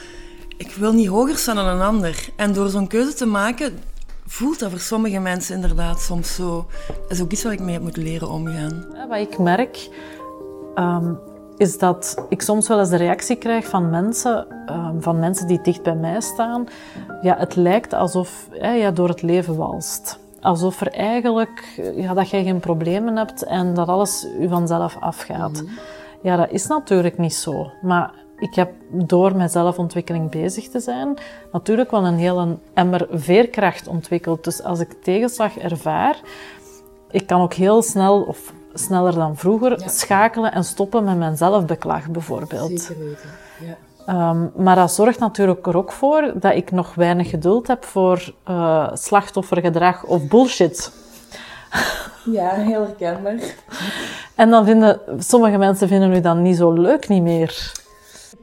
[0.58, 2.30] ik wil niet hoger staan dan een ander.
[2.36, 3.80] En door zo'n keuze te maken,
[4.28, 6.68] voelt dat voor sommige mensen inderdaad soms zo.
[6.88, 8.86] Dat is ook iets waar ik mee heb moeten leren omgaan.
[8.94, 9.90] Ja, wat ik merk,
[10.76, 11.20] um,
[11.58, 15.62] is dat ik soms wel eens de reactie krijg van mensen, um, van mensen die
[15.62, 16.68] dicht bij mij staan.
[17.22, 22.43] Ja, het lijkt alsof ja, door het leven walst alsof er eigenlijk, ja, dat jij
[22.43, 25.52] geen problemen hebt en dat alles u vanzelf afgaat.
[25.52, 25.73] Mhm.
[26.21, 27.71] Ja, dat is natuurlijk niet zo.
[27.82, 31.17] Maar ik heb door met zelfontwikkeling bezig te zijn,
[31.52, 34.43] natuurlijk wel een hele emmer veerkracht ontwikkeld.
[34.43, 36.19] Dus als ik tegenslag ervaar,
[37.12, 42.10] ik kan ook heel snel, of sneller dan vroeger, schakelen en stoppen met mijn zelfbeklag
[42.10, 42.82] bijvoorbeeld.
[42.82, 43.78] Zeker weten, ja.
[44.08, 48.34] Um, maar dat zorgt natuurlijk er ook voor dat ik nog weinig geduld heb voor
[48.50, 50.92] uh, slachtoffergedrag of bullshit.
[52.26, 53.40] Ja, heel herkenbaar.
[54.36, 57.72] En dan vinden sommige mensen vinden u dan niet zo leuk niet meer.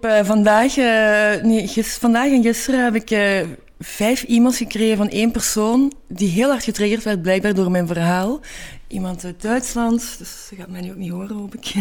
[0.00, 3.40] Uh, vandaag, uh, nee, gis, vandaag en gisteren heb ik uh,
[3.78, 8.40] vijf e-mails gekregen van één persoon die heel hard getriggerd werd, blijkbaar door mijn verhaal.
[8.88, 11.74] Iemand uit Duitsland, dus ze gaat mij nu ook niet horen, hoop ik.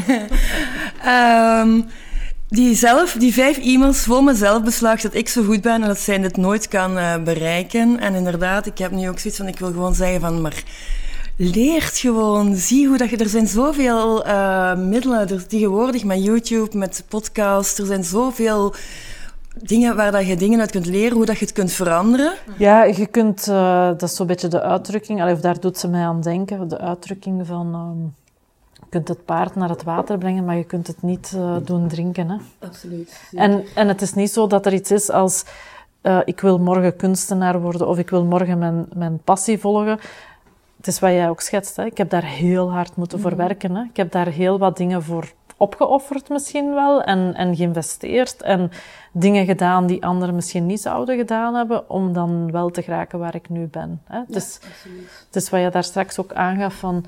[1.06, 1.86] um,
[2.56, 6.00] die, zelf, die vijf e-mails vol mezelf beslag dat ik zo goed ben en dat
[6.00, 8.00] zij dit nooit kan uh, bereiken.
[8.00, 10.63] En inderdaad, ik heb nu ook zoiets van, ik wil gewoon zeggen van, maar
[11.38, 12.56] leert gewoon.
[12.56, 17.80] Zie hoe dat je, er zijn zoveel uh, middelen er, tegenwoordig met YouTube, met podcasts,
[17.80, 18.74] er zijn zoveel
[19.62, 22.34] dingen waar dat je dingen uit kunt leren, hoe dat je het kunt veranderen.
[22.58, 26.06] Ja, je kunt, uh, dat is zo'n beetje de uitdrukking, of daar doet ze mij
[26.06, 28.13] aan denken, de uitdrukking van...
[28.25, 28.25] Je
[28.96, 32.30] kunt het paard naar het water brengen, maar je kunt het niet uh, doen drinken.
[32.30, 32.38] Hè?
[32.60, 33.30] Absoluut.
[33.32, 35.46] En, en het is niet zo dat er iets is als
[36.02, 40.00] uh, ik wil morgen kunstenaar worden of ik wil morgen mijn, mijn passie volgen.
[40.78, 41.76] Het is wat jij ook schetst.
[41.76, 41.86] Hè?
[41.86, 43.40] Ik heb daar heel hard moeten voor mhm.
[43.40, 43.76] werken.
[43.76, 43.84] Hè?
[43.84, 48.72] Ik heb daar heel wat dingen voor opgeofferd misschien wel en, en geïnvesteerd en
[49.12, 53.36] dingen gedaan die anderen misschien niet zouden gedaan hebben om dan wel te geraken waar
[53.36, 54.02] ik nu ben.
[54.06, 54.18] Hè?
[54.18, 54.60] Ja, dus,
[55.26, 57.06] het is wat je daar straks ook aangaf van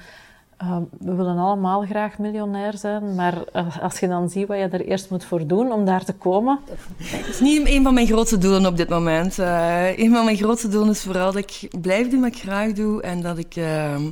[0.62, 4.64] uh, we willen allemaal graag miljonair zijn, maar uh, als je dan ziet wat je
[4.64, 6.60] er eerst moet voor doen om daar te komen.
[6.98, 9.38] Het is niet een van mijn grootste doelen op dit moment.
[9.38, 12.72] Uh, een van mijn grootste doelen is vooral dat ik blijf doen wat ik graag
[12.72, 14.10] doe en dat ik ehm,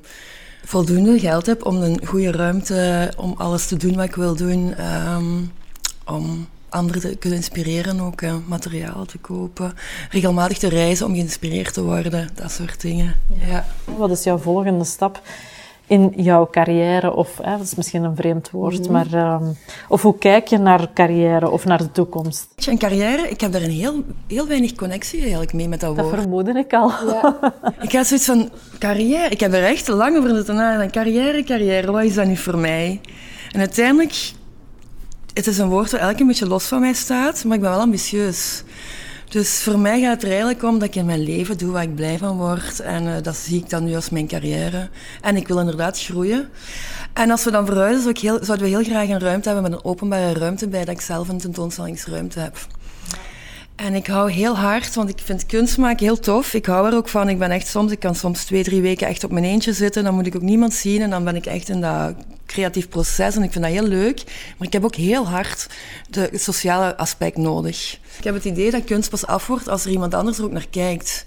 [0.64, 4.74] voldoende geld heb om een goede ruimte om alles te doen wat ik wil doen.
[5.16, 5.52] Um,
[6.06, 9.74] om anderen te kunnen inspireren, ook uh, materiaal te kopen,
[10.10, 13.16] regelmatig te reizen om geïnspireerd te worden, dat soort dingen.
[13.48, 13.66] Ja.
[13.98, 15.22] Wat is jouw volgende stap?
[15.88, 17.14] In jouw carrière?
[17.14, 18.92] Of, hè, dat is misschien een vreemd woord, mhm.
[18.92, 19.14] maar...
[19.42, 22.48] Um, of hoe kijk je naar carrière of naar de toekomst?
[22.66, 26.06] Een carrière, ik heb daar een heel, heel weinig connectie eigenlijk mee met dat, dat
[26.06, 26.16] woord.
[26.16, 26.92] Dat vermoedde ik al.
[27.08, 27.54] Ja.
[27.82, 30.92] ik had zoiets van, carrière, ik heb er echt lang over zitten nadenken.
[30.92, 33.02] Carrière, carrière, wat is dat nu voor mij?
[33.52, 34.32] En uiteindelijk,
[35.34, 37.72] het is een woord dat elke een beetje los van mij staat, maar ik ben
[37.72, 38.64] wel ambitieus.
[39.36, 41.84] Dus voor mij gaat het er eigenlijk om dat ik in mijn leven doe waar
[41.84, 42.80] ik blij van word.
[42.80, 44.90] En uh, dat zie ik dan nu als mijn carrière.
[45.22, 46.50] En ik wil inderdaad groeien.
[47.14, 49.72] En als we dan verhuizen, zou ik heel, zouden we heel graag een ruimte hebben
[49.72, 52.68] met een openbare ruimte bij, dat ik zelf een tentoonstellingsruimte heb.
[53.76, 56.54] En ik hou heel hard, want ik vind kunst maken heel tof.
[56.54, 57.30] Ik hou er ook van.
[57.30, 60.04] Ik ben echt soms, ik kan soms twee, drie weken echt op mijn eentje zitten.
[60.04, 62.16] Dan moet ik ook niemand zien en dan ben ik echt in dat
[62.56, 63.36] creatief proces.
[63.36, 64.24] En ik vind dat heel leuk.
[64.58, 65.68] Maar ik heb ook heel hard
[66.10, 68.00] de sociale aspect nodig.
[68.18, 70.52] Ik heb het idee dat kunst pas af wordt als er iemand anders er ook
[70.52, 71.26] naar kijkt.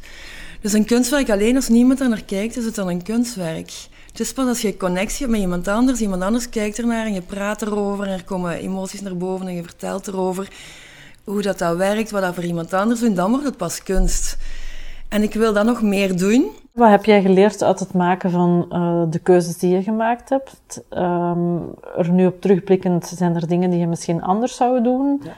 [0.60, 3.72] Dus een kunstwerk alleen als niemand er naar kijkt, is het dan een kunstwerk.
[4.10, 7.14] Het is pas als je connectie hebt met iemand anders, iemand anders kijkt ernaar en
[7.14, 10.48] je praat erover en er komen emoties naar boven en je vertelt erover
[11.24, 14.36] hoe dat, dat werkt, wat dat voor iemand anders doet, dan wordt het pas kunst.
[15.08, 16.50] En ik wil dat nog meer doen.
[16.72, 20.82] Wat heb jij geleerd uit het maken van uh, de keuzes die je gemaakt hebt?
[20.90, 25.22] Um, er nu op terugblikkend, zijn er dingen die je misschien anders zou doen?
[25.24, 25.32] Ja.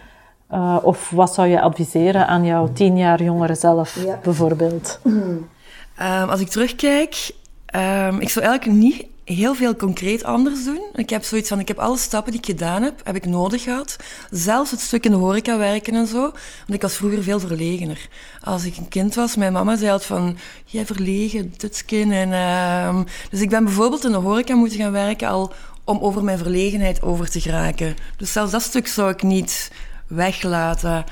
[0.52, 4.18] Uh, of wat zou je adviseren aan jouw tien jaar jongere zelf, ja.
[4.22, 5.00] bijvoorbeeld?
[5.04, 7.30] Um, als ik terugkijk,
[7.74, 10.82] um, ik zou eigenlijk niet heel veel concreet anders doen.
[10.94, 13.62] Ik heb zoiets van, ik heb alle stappen die ik gedaan heb, heb ik nodig
[13.62, 13.96] gehad.
[14.30, 16.20] Zelfs het stuk in de horeca werken en zo.
[16.20, 18.08] Want ik was vroeger veel verlegener.
[18.40, 22.12] Als ik een kind was, mijn mama zei altijd van, jij verlegen, tutskin.
[22.12, 25.52] En, uh, dus ik ben bijvoorbeeld in de horeca moeten gaan werken al
[25.84, 27.96] om over mijn verlegenheid over te geraken.
[28.16, 29.70] Dus zelfs dat stuk zou ik niet
[30.06, 31.04] weglaten.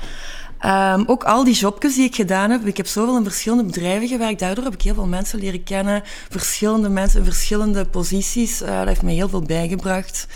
[0.65, 2.65] Um, ook al die jobjes die ik gedaan heb.
[2.65, 4.39] Ik heb zoveel in verschillende bedrijven gewerkt.
[4.39, 6.01] Daardoor heb ik heel veel mensen leren kennen.
[6.29, 8.61] Verschillende mensen in verschillende posities.
[8.61, 10.27] Uh, dat heeft me heel veel bijgebracht.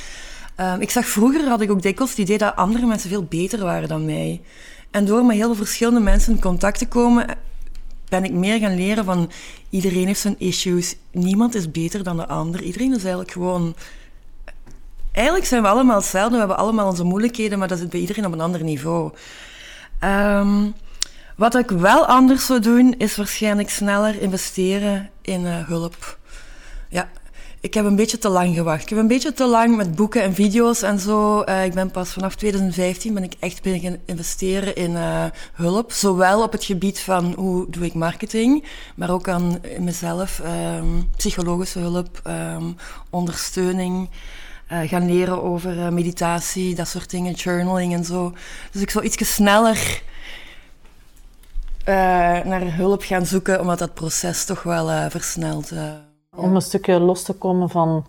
[0.57, 3.63] Um, ik zag vroeger, had ik ook dikwijls het idee dat andere mensen veel beter
[3.63, 4.41] waren dan mij.
[4.91, 7.25] En door met heel veel verschillende mensen in contact te komen,
[8.09, 9.31] ben ik meer gaan leren van
[9.69, 10.95] iedereen heeft zijn issues.
[11.12, 12.62] Niemand is beter dan de ander.
[12.62, 13.75] Iedereen is eigenlijk gewoon
[15.12, 16.31] Eigenlijk zijn we allemaal hetzelfde.
[16.31, 19.12] We hebben allemaal onze moeilijkheden, maar dat zit bij iedereen op een ander niveau.
[20.03, 20.73] Um,
[21.35, 26.17] wat ik wel anders zou doen, is waarschijnlijk sneller investeren in uh, hulp.
[26.89, 27.09] Ja,
[27.63, 28.81] ik heb een beetje te lang gewacht.
[28.81, 31.43] Ik heb een beetje te lang met boeken en video's en zo.
[31.43, 35.91] Uh, ik ben pas vanaf 2015 ben ik echt beginnen investeren in uh, hulp.
[35.91, 40.41] Zowel op het gebied van hoe doe ik marketing, maar ook aan mezelf.
[40.77, 42.75] Um, psychologische hulp, um,
[43.09, 44.09] ondersteuning.
[44.71, 48.34] Uh, gaan leren over uh, meditatie, dat soort dingen, journaling en zo.
[48.71, 50.02] Dus ik zou iets sneller
[51.80, 51.95] uh,
[52.43, 55.71] naar hulp gaan zoeken, omdat dat proces toch wel versnelt.
[56.36, 58.06] Om een stukje los te komen van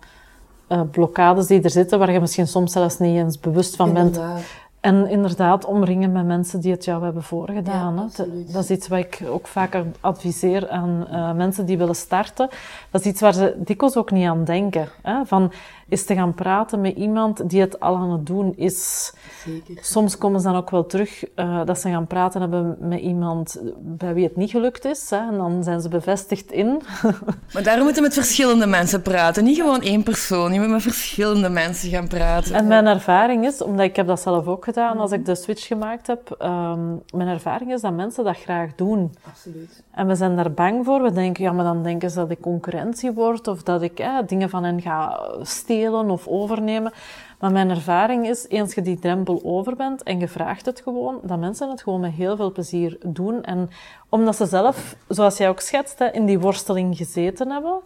[0.91, 4.33] blokkades die er zitten, waar je misschien soms zelfs niet eens bewust van Inderdaad.
[4.33, 4.45] bent.
[4.85, 8.11] En inderdaad omringen met mensen die het jou hebben voorgedaan.
[8.15, 12.49] Ja, dat is iets wat ik ook vaker adviseer aan uh, mensen die willen starten.
[12.91, 14.89] Dat is iets waar ze dikwijls ook niet aan denken.
[15.01, 15.25] Hè?
[15.25, 15.51] Van,
[15.87, 19.13] is te gaan praten met iemand die het al aan het doen is.
[19.45, 19.83] Zeker.
[19.83, 23.61] Soms komen ze dan ook wel terug uh, dat ze gaan praten hebben met iemand
[23.79, 25.09] bij wie het niet gelukt is.
[25.09, 26.81] Hè, en dan zijn ze bevestigd in.
[27.53, 29.43] maar daarom moeten we met verschillende mensen praten.
[29.43, 30.53] Niet gewoon één persoon.
[30.53, 32.53] Je moet met verschillende mensen gaan praten.
[32.55, 35.67] En mijn ervaring is, omdat ik heb dat zelf ook gedaan als ik de switch
[35.67, 36.37] gemaakt heb.
[36.41, 39.13] Um, mijn ervaring is dat mensen dat graag doen.
[39.27, 39.83] Absoluut.
[39.91, 41.01] En we zijn daar bang voor.
[41.01, 43.47] We denken, ja, maar dan denken ze dat ik concurrentie word.
[43.47, 46.91] Of dat ik eh, dingen van hen ga stelen of overnemen.
[47.39, 51.19] Maar mijn ervaring is, eens je die drempel over bent en je vraagt het gewoon,
[51.23, 53.43] dat mensen het gewoon met heel veel plezier doen.
[53.43, 53.69] En
[54.09, 57.81] omdat ze zelf, zoals jij ook schetst, in die worsteling gezeten hebben,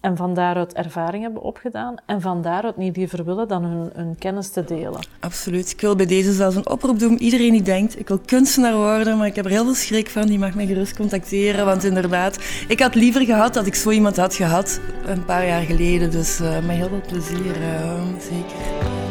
[0.00, 4.50] en van daaruit ervaring hebben opgedaan en van daaruit niet liever willen dan hun, kennis
[4.50, 5.06] te delen.
[5.20, 5.70] Absoluut.
[5.70, 7.18] Ik wil bij deze zelfs een oproep doen.
[7.18, 10.26] Iedereen die denkt, ik wil kunstenaar worden, maar ik heb er heel veel schrik van,
[10.26, 11.64] die mag mij gerust contacteren.
[11.64, 15.62] Want inderdaad, ik had liever gehad dat ik zo iemand had gehad een paar jaar
[15.62, 16.10] geleden.
[16.10, 19.09] Dus uh, met heel veel plezier, uh, zeker.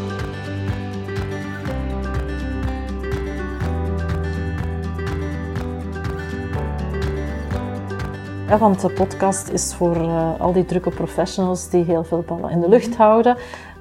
[8.49, 12.49] Ja, want de podcast is voor uh, al die drukke professionals die heel veel ballen
[12.49, 13.37] in de lucht houden.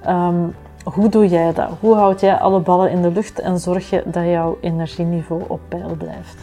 [0.09, 0.55] Um,
[0.85, 1.71] hoe doe jij dat?
[1.81, 5.61] Hoe houd jij alle ballen in de lucht en zorg je dat jouw energieniveau op
[5.69, 6.35] peil blijft?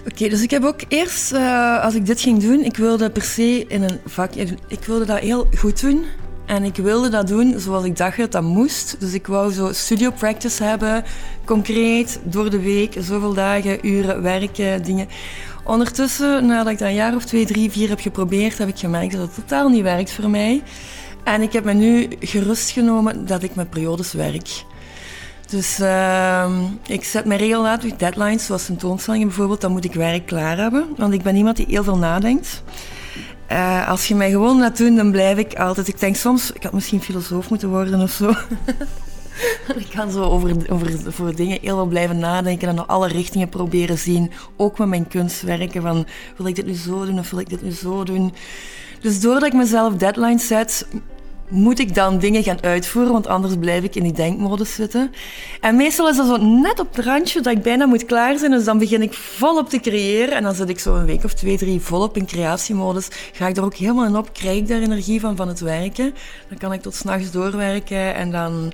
[0.00, 3.10] Oké, okay, dus ik heb ook eerst, uh, als ik dit ging doen, ik wilde
[3.10, 4.34] per se in een vak,
[4.66, 6.04] ik wilde dat heel goed doen.
[6.44, 8.96] En ik wilde dat doen zoals ik dacht dat dat moest.
[9.00, 11.04] Dus ik wou zo studio practice hebben,
[11.44, 15.08] concreet, door de week, zoveel dagen, uren werken, dingen.
[15.66, 19.12] Ondertussen, nadat ik dat een jaar of twee, drie, vier heb geprobeerd, heb ik gemerkt
[19.12, 20.62] dat het totaal niet werkt voor mij.
[21.24, 24.64] En ik heb me nu gerust genomen dat ik met periodes werk.
[25.46, 26.50] Dus uh,
[26.86, 30.86] ik zet me regelmatig deadlines, zoals tentoonstellingen bijvoorbeeld, dan moet ik werk klaar hebben.
[30.96, 32.62] Want ik ben iemand die heel veel nadenkt.
[33.52, 35.88] Uh, als je mij gewoon laat doen, dan blijf ik altijd...
[35.88, 38.32] Ik denk soms, ik had misschien filosoof moeten worden of zo.
[39.84, 43.48] ik kan zo over, over voor dingen heel veel blijven nadenken en naar alle richtingen
[43.48, 44.30] proberen zien.
[44.56, 45.82] Ook met mijn kunstwerken.
[45.82, 48.34] Van, wil ik dit nu zo doen of wil ik dit nu zo doen?
[49.00, 50.86] Dus doordat ik mezelf deadlines zet,
[51.48, 55.12] moet ik dan dingen gaan uitvoeren, want anders blijf ik in die denkmodus zitten.
[55.60, 58.50] En meestal is dat zo net op het randje dat ik bijna moet klaar zijn,
[58.50, 60.34] dus dan begin ik volop te creëren.
[60.34, 63.08] En dan zit ik zo een week of twee, drie volop in creatiemodus.
[63.32, 66.14] Ga ik er ook helemaal in op, krijg ik daar energie van, van het werken.
[66.48, 68.72] Dan kan ik tot s'nachts doorwerken en dan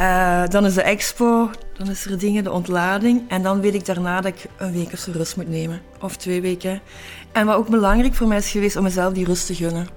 [0.00, 3.22] uh, dan is de expo, dan is er dingen, de ontlading.
[3.28, 5.80] En dan weet ik daarna dat ik een week of zo rust moet nemen.
[6.00, 6.80] Of twee weken.
[7.32, 9.88] En wat ook belangrijk voor mij is geweest om mezelf die rust te gunnen.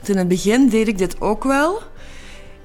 [0.00, 1.82] Dus in het begin deed ik dit ook wel.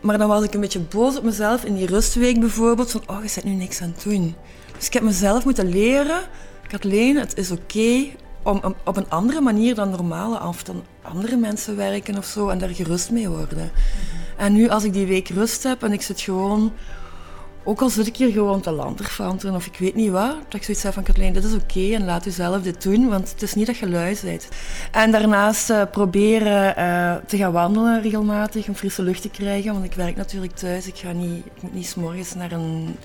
[0.01, 2.91] Maar dan was ik een beetje boos op mezelf in die rustweek bijvoorbeeld.
[2.91, 4.35] Van, oh, je zit nu niks aan het doen.
[4.77, 6.21] Dus ik heb mezelf moeten leren.
[6.67, 8.05] Kathleen, het is oké
[8.43, 12.49] om, op een andere manier dan normale of dan andere mensen werken of zo.
[12.49, 13.71] En daar gerust mee worden.
[14.39, 16.71] En nu als ik die week rust heb en ik zit gewoon
[17.63, 20.63] ook al zit ik hier gewoon te lanterfanten of ik weet niet wat, dat ik
[20.63, 23.41] zoiets heb van Kathleen, dit is oké en laat u zelf dit doen, want het
[23.41, 24.47] is niet dat je lui bent.
[24.91, 29.85] En daarnaast uh, proberen uh, te gaan wandelen regelmatig om frisse lucht te krijgen, want
[29.85, 30.87] ik werk natuurlijk thuis.
[30.87, 32.95] Ik, ga niet, moet niet s'morgens naar een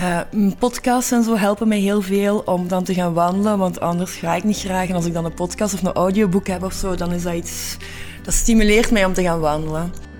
[0.00, 4.14] uh, podcasts en zo helpen mij heel veel om dan te gaan wandelen, want anders
[4.14, 4.88] ga ik niet graag.
[4.88, 7.34] En als ik dan een podcast of een audioboek heb of zo, dan is dat
[7.34, 7.76] iets
[8.22, 10.13] dat stimuleert mij om te gaan wandelen.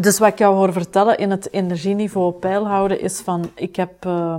[0.00, 4.04] Dus wat ik jou hoor vertellen in het energieniveau peil houden is van ik heb
[4.06, 4.36] uh,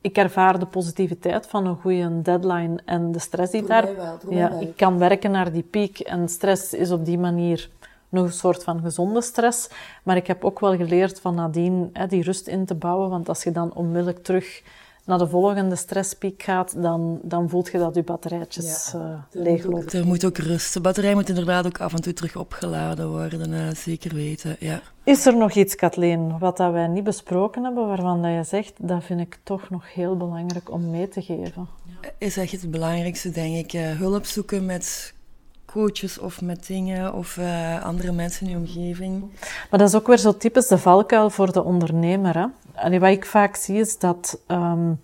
[0.00, 3.88] ik ervaar de positiviteit van een goede deadline en de stress die daar.
[4.28, 7.70] ja, ik kan werken naar die piek en stress is op die manier
[8.08, 9.68] nog een soort van gezonde stress.
[10.02, 13.28] Maar ik heb ook wel geleerd van nadien hè, die rust in te bouwen, want
[13.28, 14.62] als je dan onmiddellijk terug
[15.04, 19.98] naar de volgende stresspiek gaat, dan, dan voelt je dat je batterijtjes ja, uh, leeglopen.
[19.98, 20.72] Er moet ook rust.
[20.74, 24.56] De batterij moet inderdaad ook af en toe terug opgeladen worden, uh, zeker weten.
[24.58, 24.80] Ja.
[25.04, 28.72] Is er nog iets, Kathleen, wat dat wij niet besproken hebben, waarvan dat je zegt,
[28.76, 31.68] dat vind ik toch nog heel belangrijk om mee te geven?
[32.18, 33.72] Is echt het belangrijkste, denk ik.
[33.72, 35.13] Uh, hulp zoeken met
[35.74, 39.20] coaches of met dingen of uh, andere mensen in je omgeving.
[39.70, 42.34] Maar dat is ook weer zo typisch de valkuil voor de ondernemer.
[42.34, 42.46] Hè?
[42.74, 45.00] Allee, wat ik vaak zie is dat um,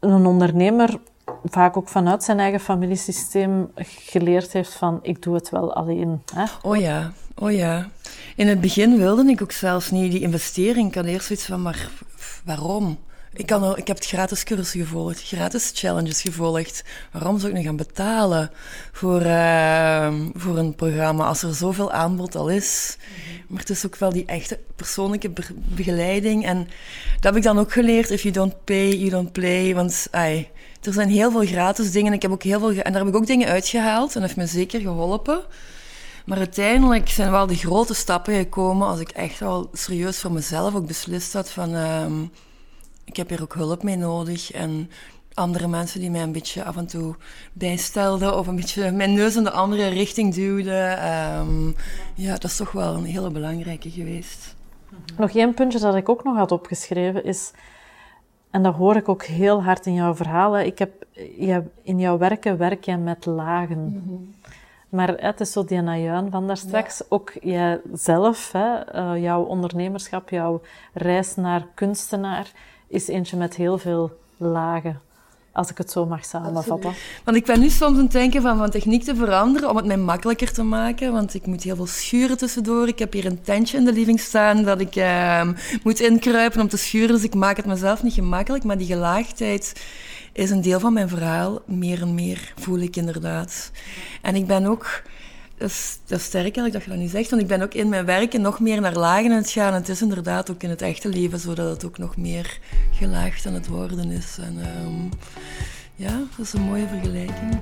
[0.00, 1.00] een ondernemer
[1.44, 6.22] vaak ook vanuit zijn eigen familiesysteem geleerd heeft van ik doe het wel alleen.
[6.34, 6.44] Hè?
[6.62, 7.88] Oh ja, oh ja.
[8.36, 10.88] In het begin wilde ik ook zelfs niet die investering.
[10.88, 11.88] Ik had eerst zoiets van, maar
[12.44, 12.98] waarom?
[13.34, 16.84] Ik, kan, ik heb het gratis cursus gevolgd, gratis challenges gevolgd.
[17.12, 18.50] Waarom zou ik nu gaan betalen
[18.92, 22.96] voor, uh, voor een programma als er zoveel aanbod al is?
[23.48, 26.44] Maar het is ook wel die echte persoonlijke begeleiding.
[26.44, 26.68] En
[27.14, 28.10] dat heb ik dan ook geleerd.
[28.10, 29.74] If you don't pay, you don't play.
[29.74, 30.48] Want ai,
[30.82, 32.12] er zijn heel veel gratis dingen.
[32.12, 34.14] Ik heb ook heel veel, en daar heb ik ook dingen uitgehaald.
[34.14, 35.40] En dat heeft me zeker geholpen.
[36.24, 40.74] Maar uiteindelijk zijn wel de grote stappen gekomen als ik echt wel serieus voor mezelf
[40.74, 41.74] ook beslist had van...
[41.74, 42.30] Um,
[43.12, 44.52] ik heb hier ook hulp mee nodig.
[44.52, 44.90] En
[45.34, 47.14] andere mensen die mij een beetje af en toe
[47.52, 51.12] bijstelden of een beetje mijn neus in de andere richting duwden.
[51.38, 51.74] Um,
[52.14, 54.54] ja, dat is toch wel een hele belangrijke geweest.
[55.16, 57.52] Nog één puntje dat ik ook nog had opgeschreven is,
[58.50, 60.92] en dat hoor ik ook heel hard in jouw verhalen, ik heb,
[61.38, 63.78] je, in jouw werken werk je met lagen.
[63.78, 64.34] Mm
[64.88, 66.98] Maar het is zo die najuin van daar straks.
[66.98, 67.04] Ja.
[67.08, 70.60] Ook jijzelf, hè, uh, jouw ondernemerschap, jouw
[70.92, 72.52] reis naar kunstenaar
[72.92, 75.00] is eentje met heel veel lagen.
[75.52, 76.92] Als ik het zo mag samenvatten.
[77.24, 79.84] Want ik ben nu soms aan het denken van, van techniek te veranderen om het
[79.84, 81.12] mij makkelijker te maken.
[81.12, 82.88] Want ik moet heel veel schuren tussendoor.
[82.88, 85.48] Ik heb hier een tentje in de living staan dat ik uh,
[85.82, 87.14] moet inkruipen om te schuren.
[87.14, 88.64] Dus ik maak het mezelf niet gemakkelijk.
[88.64, 89.82] Maar die gelaagdheid
[90.32, 91.60] is een deel van mijn verhaal.
[91.64, 93.70] Meer en meer voel ik inderdaad.
[94.22, 95.02] En ik ben ook
[95.62, 97.88] dat is, dat sterk eigenlijk dat je dat nu zegt, want ik ben ook in
[97.88, 99.72] mijn werken nog meer naar lagen aan het gaan.
[99.72, 102.58] En het is inderdaad ook in het echte leven zo dat het ook nog meer
[102.92, 104.38] gelaagd aan het worden is.
[104.40, 105.08] En um,
[105.94, 107.60] ja, dat is een mooie vergelijking.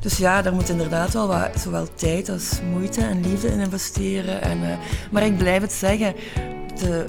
[0.00, 4.42] Dus ja, daar moet inderdaad wel wat, zowel tijd als moeite en liefde in investeren.
[4.42, 4.76] En, uh,
[5.10, 6.14] maar ik blijf het zeggen,
[6.78, 7.04] de,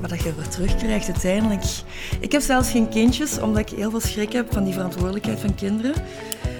[0.00, 1.62] wat je ervoor terugkrijgt uiteindelijk.
[2.20, 5.54] Ik heb zelfs geen kindjes, omdat ik heel veel schrik heb van die verantwoordelijkheid van
[5.54, 5.94] kinderen.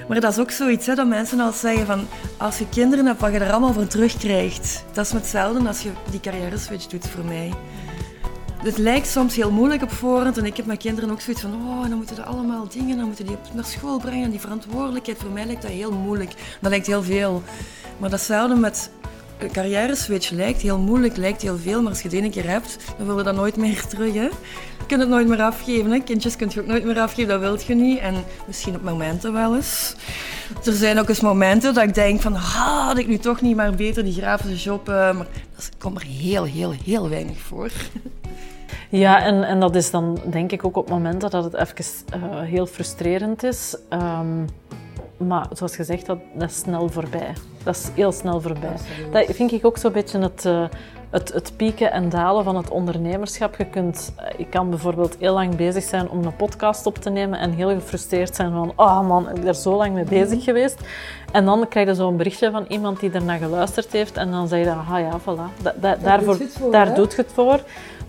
[0.08, 2.06] Maar dat is ook zoiets hè, dat mensen al zeggen van
[2.36, 4.84] als je kinderen hebt, wat je er allemaal voor terugkrijgt.
[4.92, 7.52] Dat is hetzelfde als je die carrière switch doet voor mij.
[8.58, 11.54] Het lijkt soms heel moeilijk op voorhand en ik heb mijn kinderen ook zoiets van
[11.54, 15.18] oh, dan moeten er allemaal dingen, dan moeten die naar school brengen en die verantwoordelijkheid.
[15.18, 16.32] Voor mij lijkt dat heel moeilijk.
[16.60, 17.42] Dat lijkt heel veel.
[17.98, 18.90] Maar datzelfde met
[19.52, 22.76] carrière switch lijkt heel moeilijk, lijkt heel veel, maar als je het ene keer hebt,
[22.96, 24.14] dan wil je dat nooit meer terug.
[24.14, 24.22] Hè?
[24.78, 25.90] Je kunt het nooit meer afgeven.
[25.90, 26.00] Hè?
[26.00, 27.98] Kindjes kun je ook nooit meer afgeven, dat wilt je niet.
[27.98, 28.14] En
[28.46, 29.96] misschien op momenten wel eens.
[30.64, 33.56] Er zijn ook eens momenten dat ik denk van, ah, had ik nu toch niet
[33.56, 34.88] maar beter die grafische job.
[34.88, 37.70] Uh, maar dat komt er heel, heel, heel weinig voor.
[38.90, 41.84] Ja, en, en dat is dan denk ik ook op momenten dat het even
[42.14, 43.76] uh, heel frustrerend is.
[43.92, 44.44] Um,
[45.16, 47.32] maar zoals gezegd, dat, dat is snel voorbij.
[47.68, 48.76] Dat is heel snel voorbij.
[49.12, 50.64] Dat vind ik ook zo'n beetje het, uh,
[51.10, 53.56] het, het, pieken en dalen van het ondernemerschap.
[53.56, 57.10] Je kunt, uh, ik kan bijvoorbeeld heel lang bezig zijn om een podcast op te
[57.10, 60.36] nemen en heel gefrustreerd zijn van, oh man, ik ben er zo lang mee bezig
[60.36, 60.44] mhm.
[60.44, 60.80] geweest.
[61.32, 64.64] En dan krijg je zo'n berichtje van iemand die ernaar geluisterd heeft en dan zeg
[64.64, 66.38] je, ah ja, voilà, da, da, daarvoor,
[66.70, 67.60] daar doet je het voor.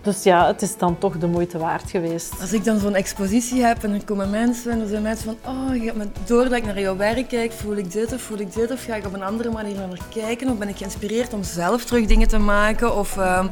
[0.02, 2.40] Dus ja, het is dan toch de moeite waard geweest.
[2.40, 5.52] Als ik dan zo'n expositie heb en er komen mensen en er zijn mensen van
[5.54, 5.92] oh, je
[6.24, 8.94] doordat ik naar jouw werk kijk, voel ik dit of voel ik dit of ga
[8.94, 12.28] ik op een andere manier naar kijken of ben ik geïnspireerd om zelf terug dingen
[12.28, 13.16] te maken of...
[13.16, 13.50] Um,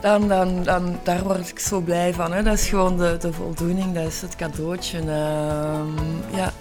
[0.00, 2.32] dan, dan, dan, daar word ik zo blij van.
[2.32, 2.42] Hè.
[2.42, 4.98] Dat is gewoon de, de voldoening, dat is het cadeautje.
[4.98, 5.96] Ehm,
[6.34, 6.52] ja.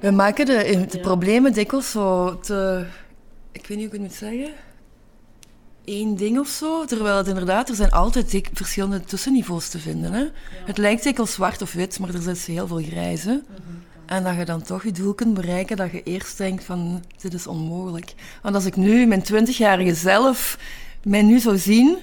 [0.00, 2.84] We maken de, de problemen dikwijls zo te...
[3.64, 4.54] Ik weet niet hoe ik het moet zeggen
[5.84, 6.84] één ding of zo.
[6.84, 10.12] Terwijl het inderdaad, er zijn altijd verschillende tussenniveaus te vinden.
[10.12, 10.24] Hè?
[10.64, 13.24] Het lijkt dikwijls zwart of wit, maar er zit heel veel grijs.
[13.24, 13.38] Hè?
[14.06, 17.34] En dat je dan toch je doel kunt bereiken, dat je eerst denkt van, dit
[17.34, 18.14] is onmogelijk.
[18.42, 20.58] Want als ik nu, mijn twintigjarige zelf,
[21.02, 21.98] mij nu zou zien...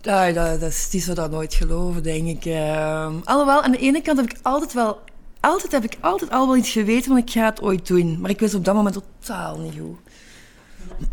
[0.00, 2.44] Dat, dat, dat, die zou dat nooit geloven, denk ik.
[2.44, 5.00] Uh, alhoewel, aan de ene kant heb ik altijd wel...
[5.40, 8.20] Altijd heb ik altijd al wel iets geweten van ik ga het ooit doen.
[8.20, 9.94] Maar ik wist op dat moment totaal niet hoe.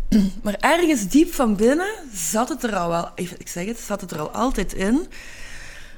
[0.42, 3.08] Maar ergens diep van binnen zat het er al wel...
[3.14, 5.06] Ik zeg het, zat het er al altijd in.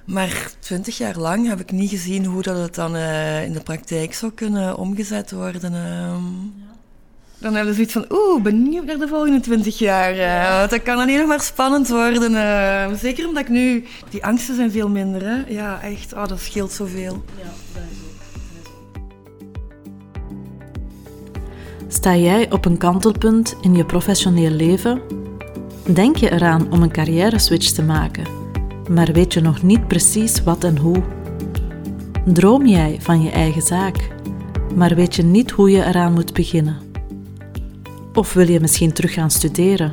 [0.05, 3.61] Maar twintig jaar lang heb ik niet gezien hoe dat het dan uh, in de
[3.61, 5.73] praktijk zou kunnen omgezet worden.
[5.73, 6.15] Uh,
[7.39, 10.17] dan hebben we zoiets van, oeh, benieuwd naar de volgende twintig jaar.
[10.17, 12.33] Uh, dat kan alleen nog maar spannend worden.
[12.33, 13.85] Uh, zeker omdat ik nu...
[14.11, 15.45] Die angsten zijn veel minder, hè.
[15.47, 16.13] Ja, echt.
[16.13, 17.25] Oh, dat scheelt zoveel.
[17.39, 17.81] Ja,
[22.01, 25.01] Sta jij op een kantelpunt in je professioneel leven?
[25.93, 28.25] Denk je eraan om een carrière switch te maken,
[28.91, 31.03] maar weet je nog niet precies wat en hoe?
[32.25, 34.09] Droom jij van je eigen zaak,
[34.75, 36.77] maar weet je niet hoe je eraan moet beginnen?
[38.15, 39.93] Of wil je misschien terug gaan studeren?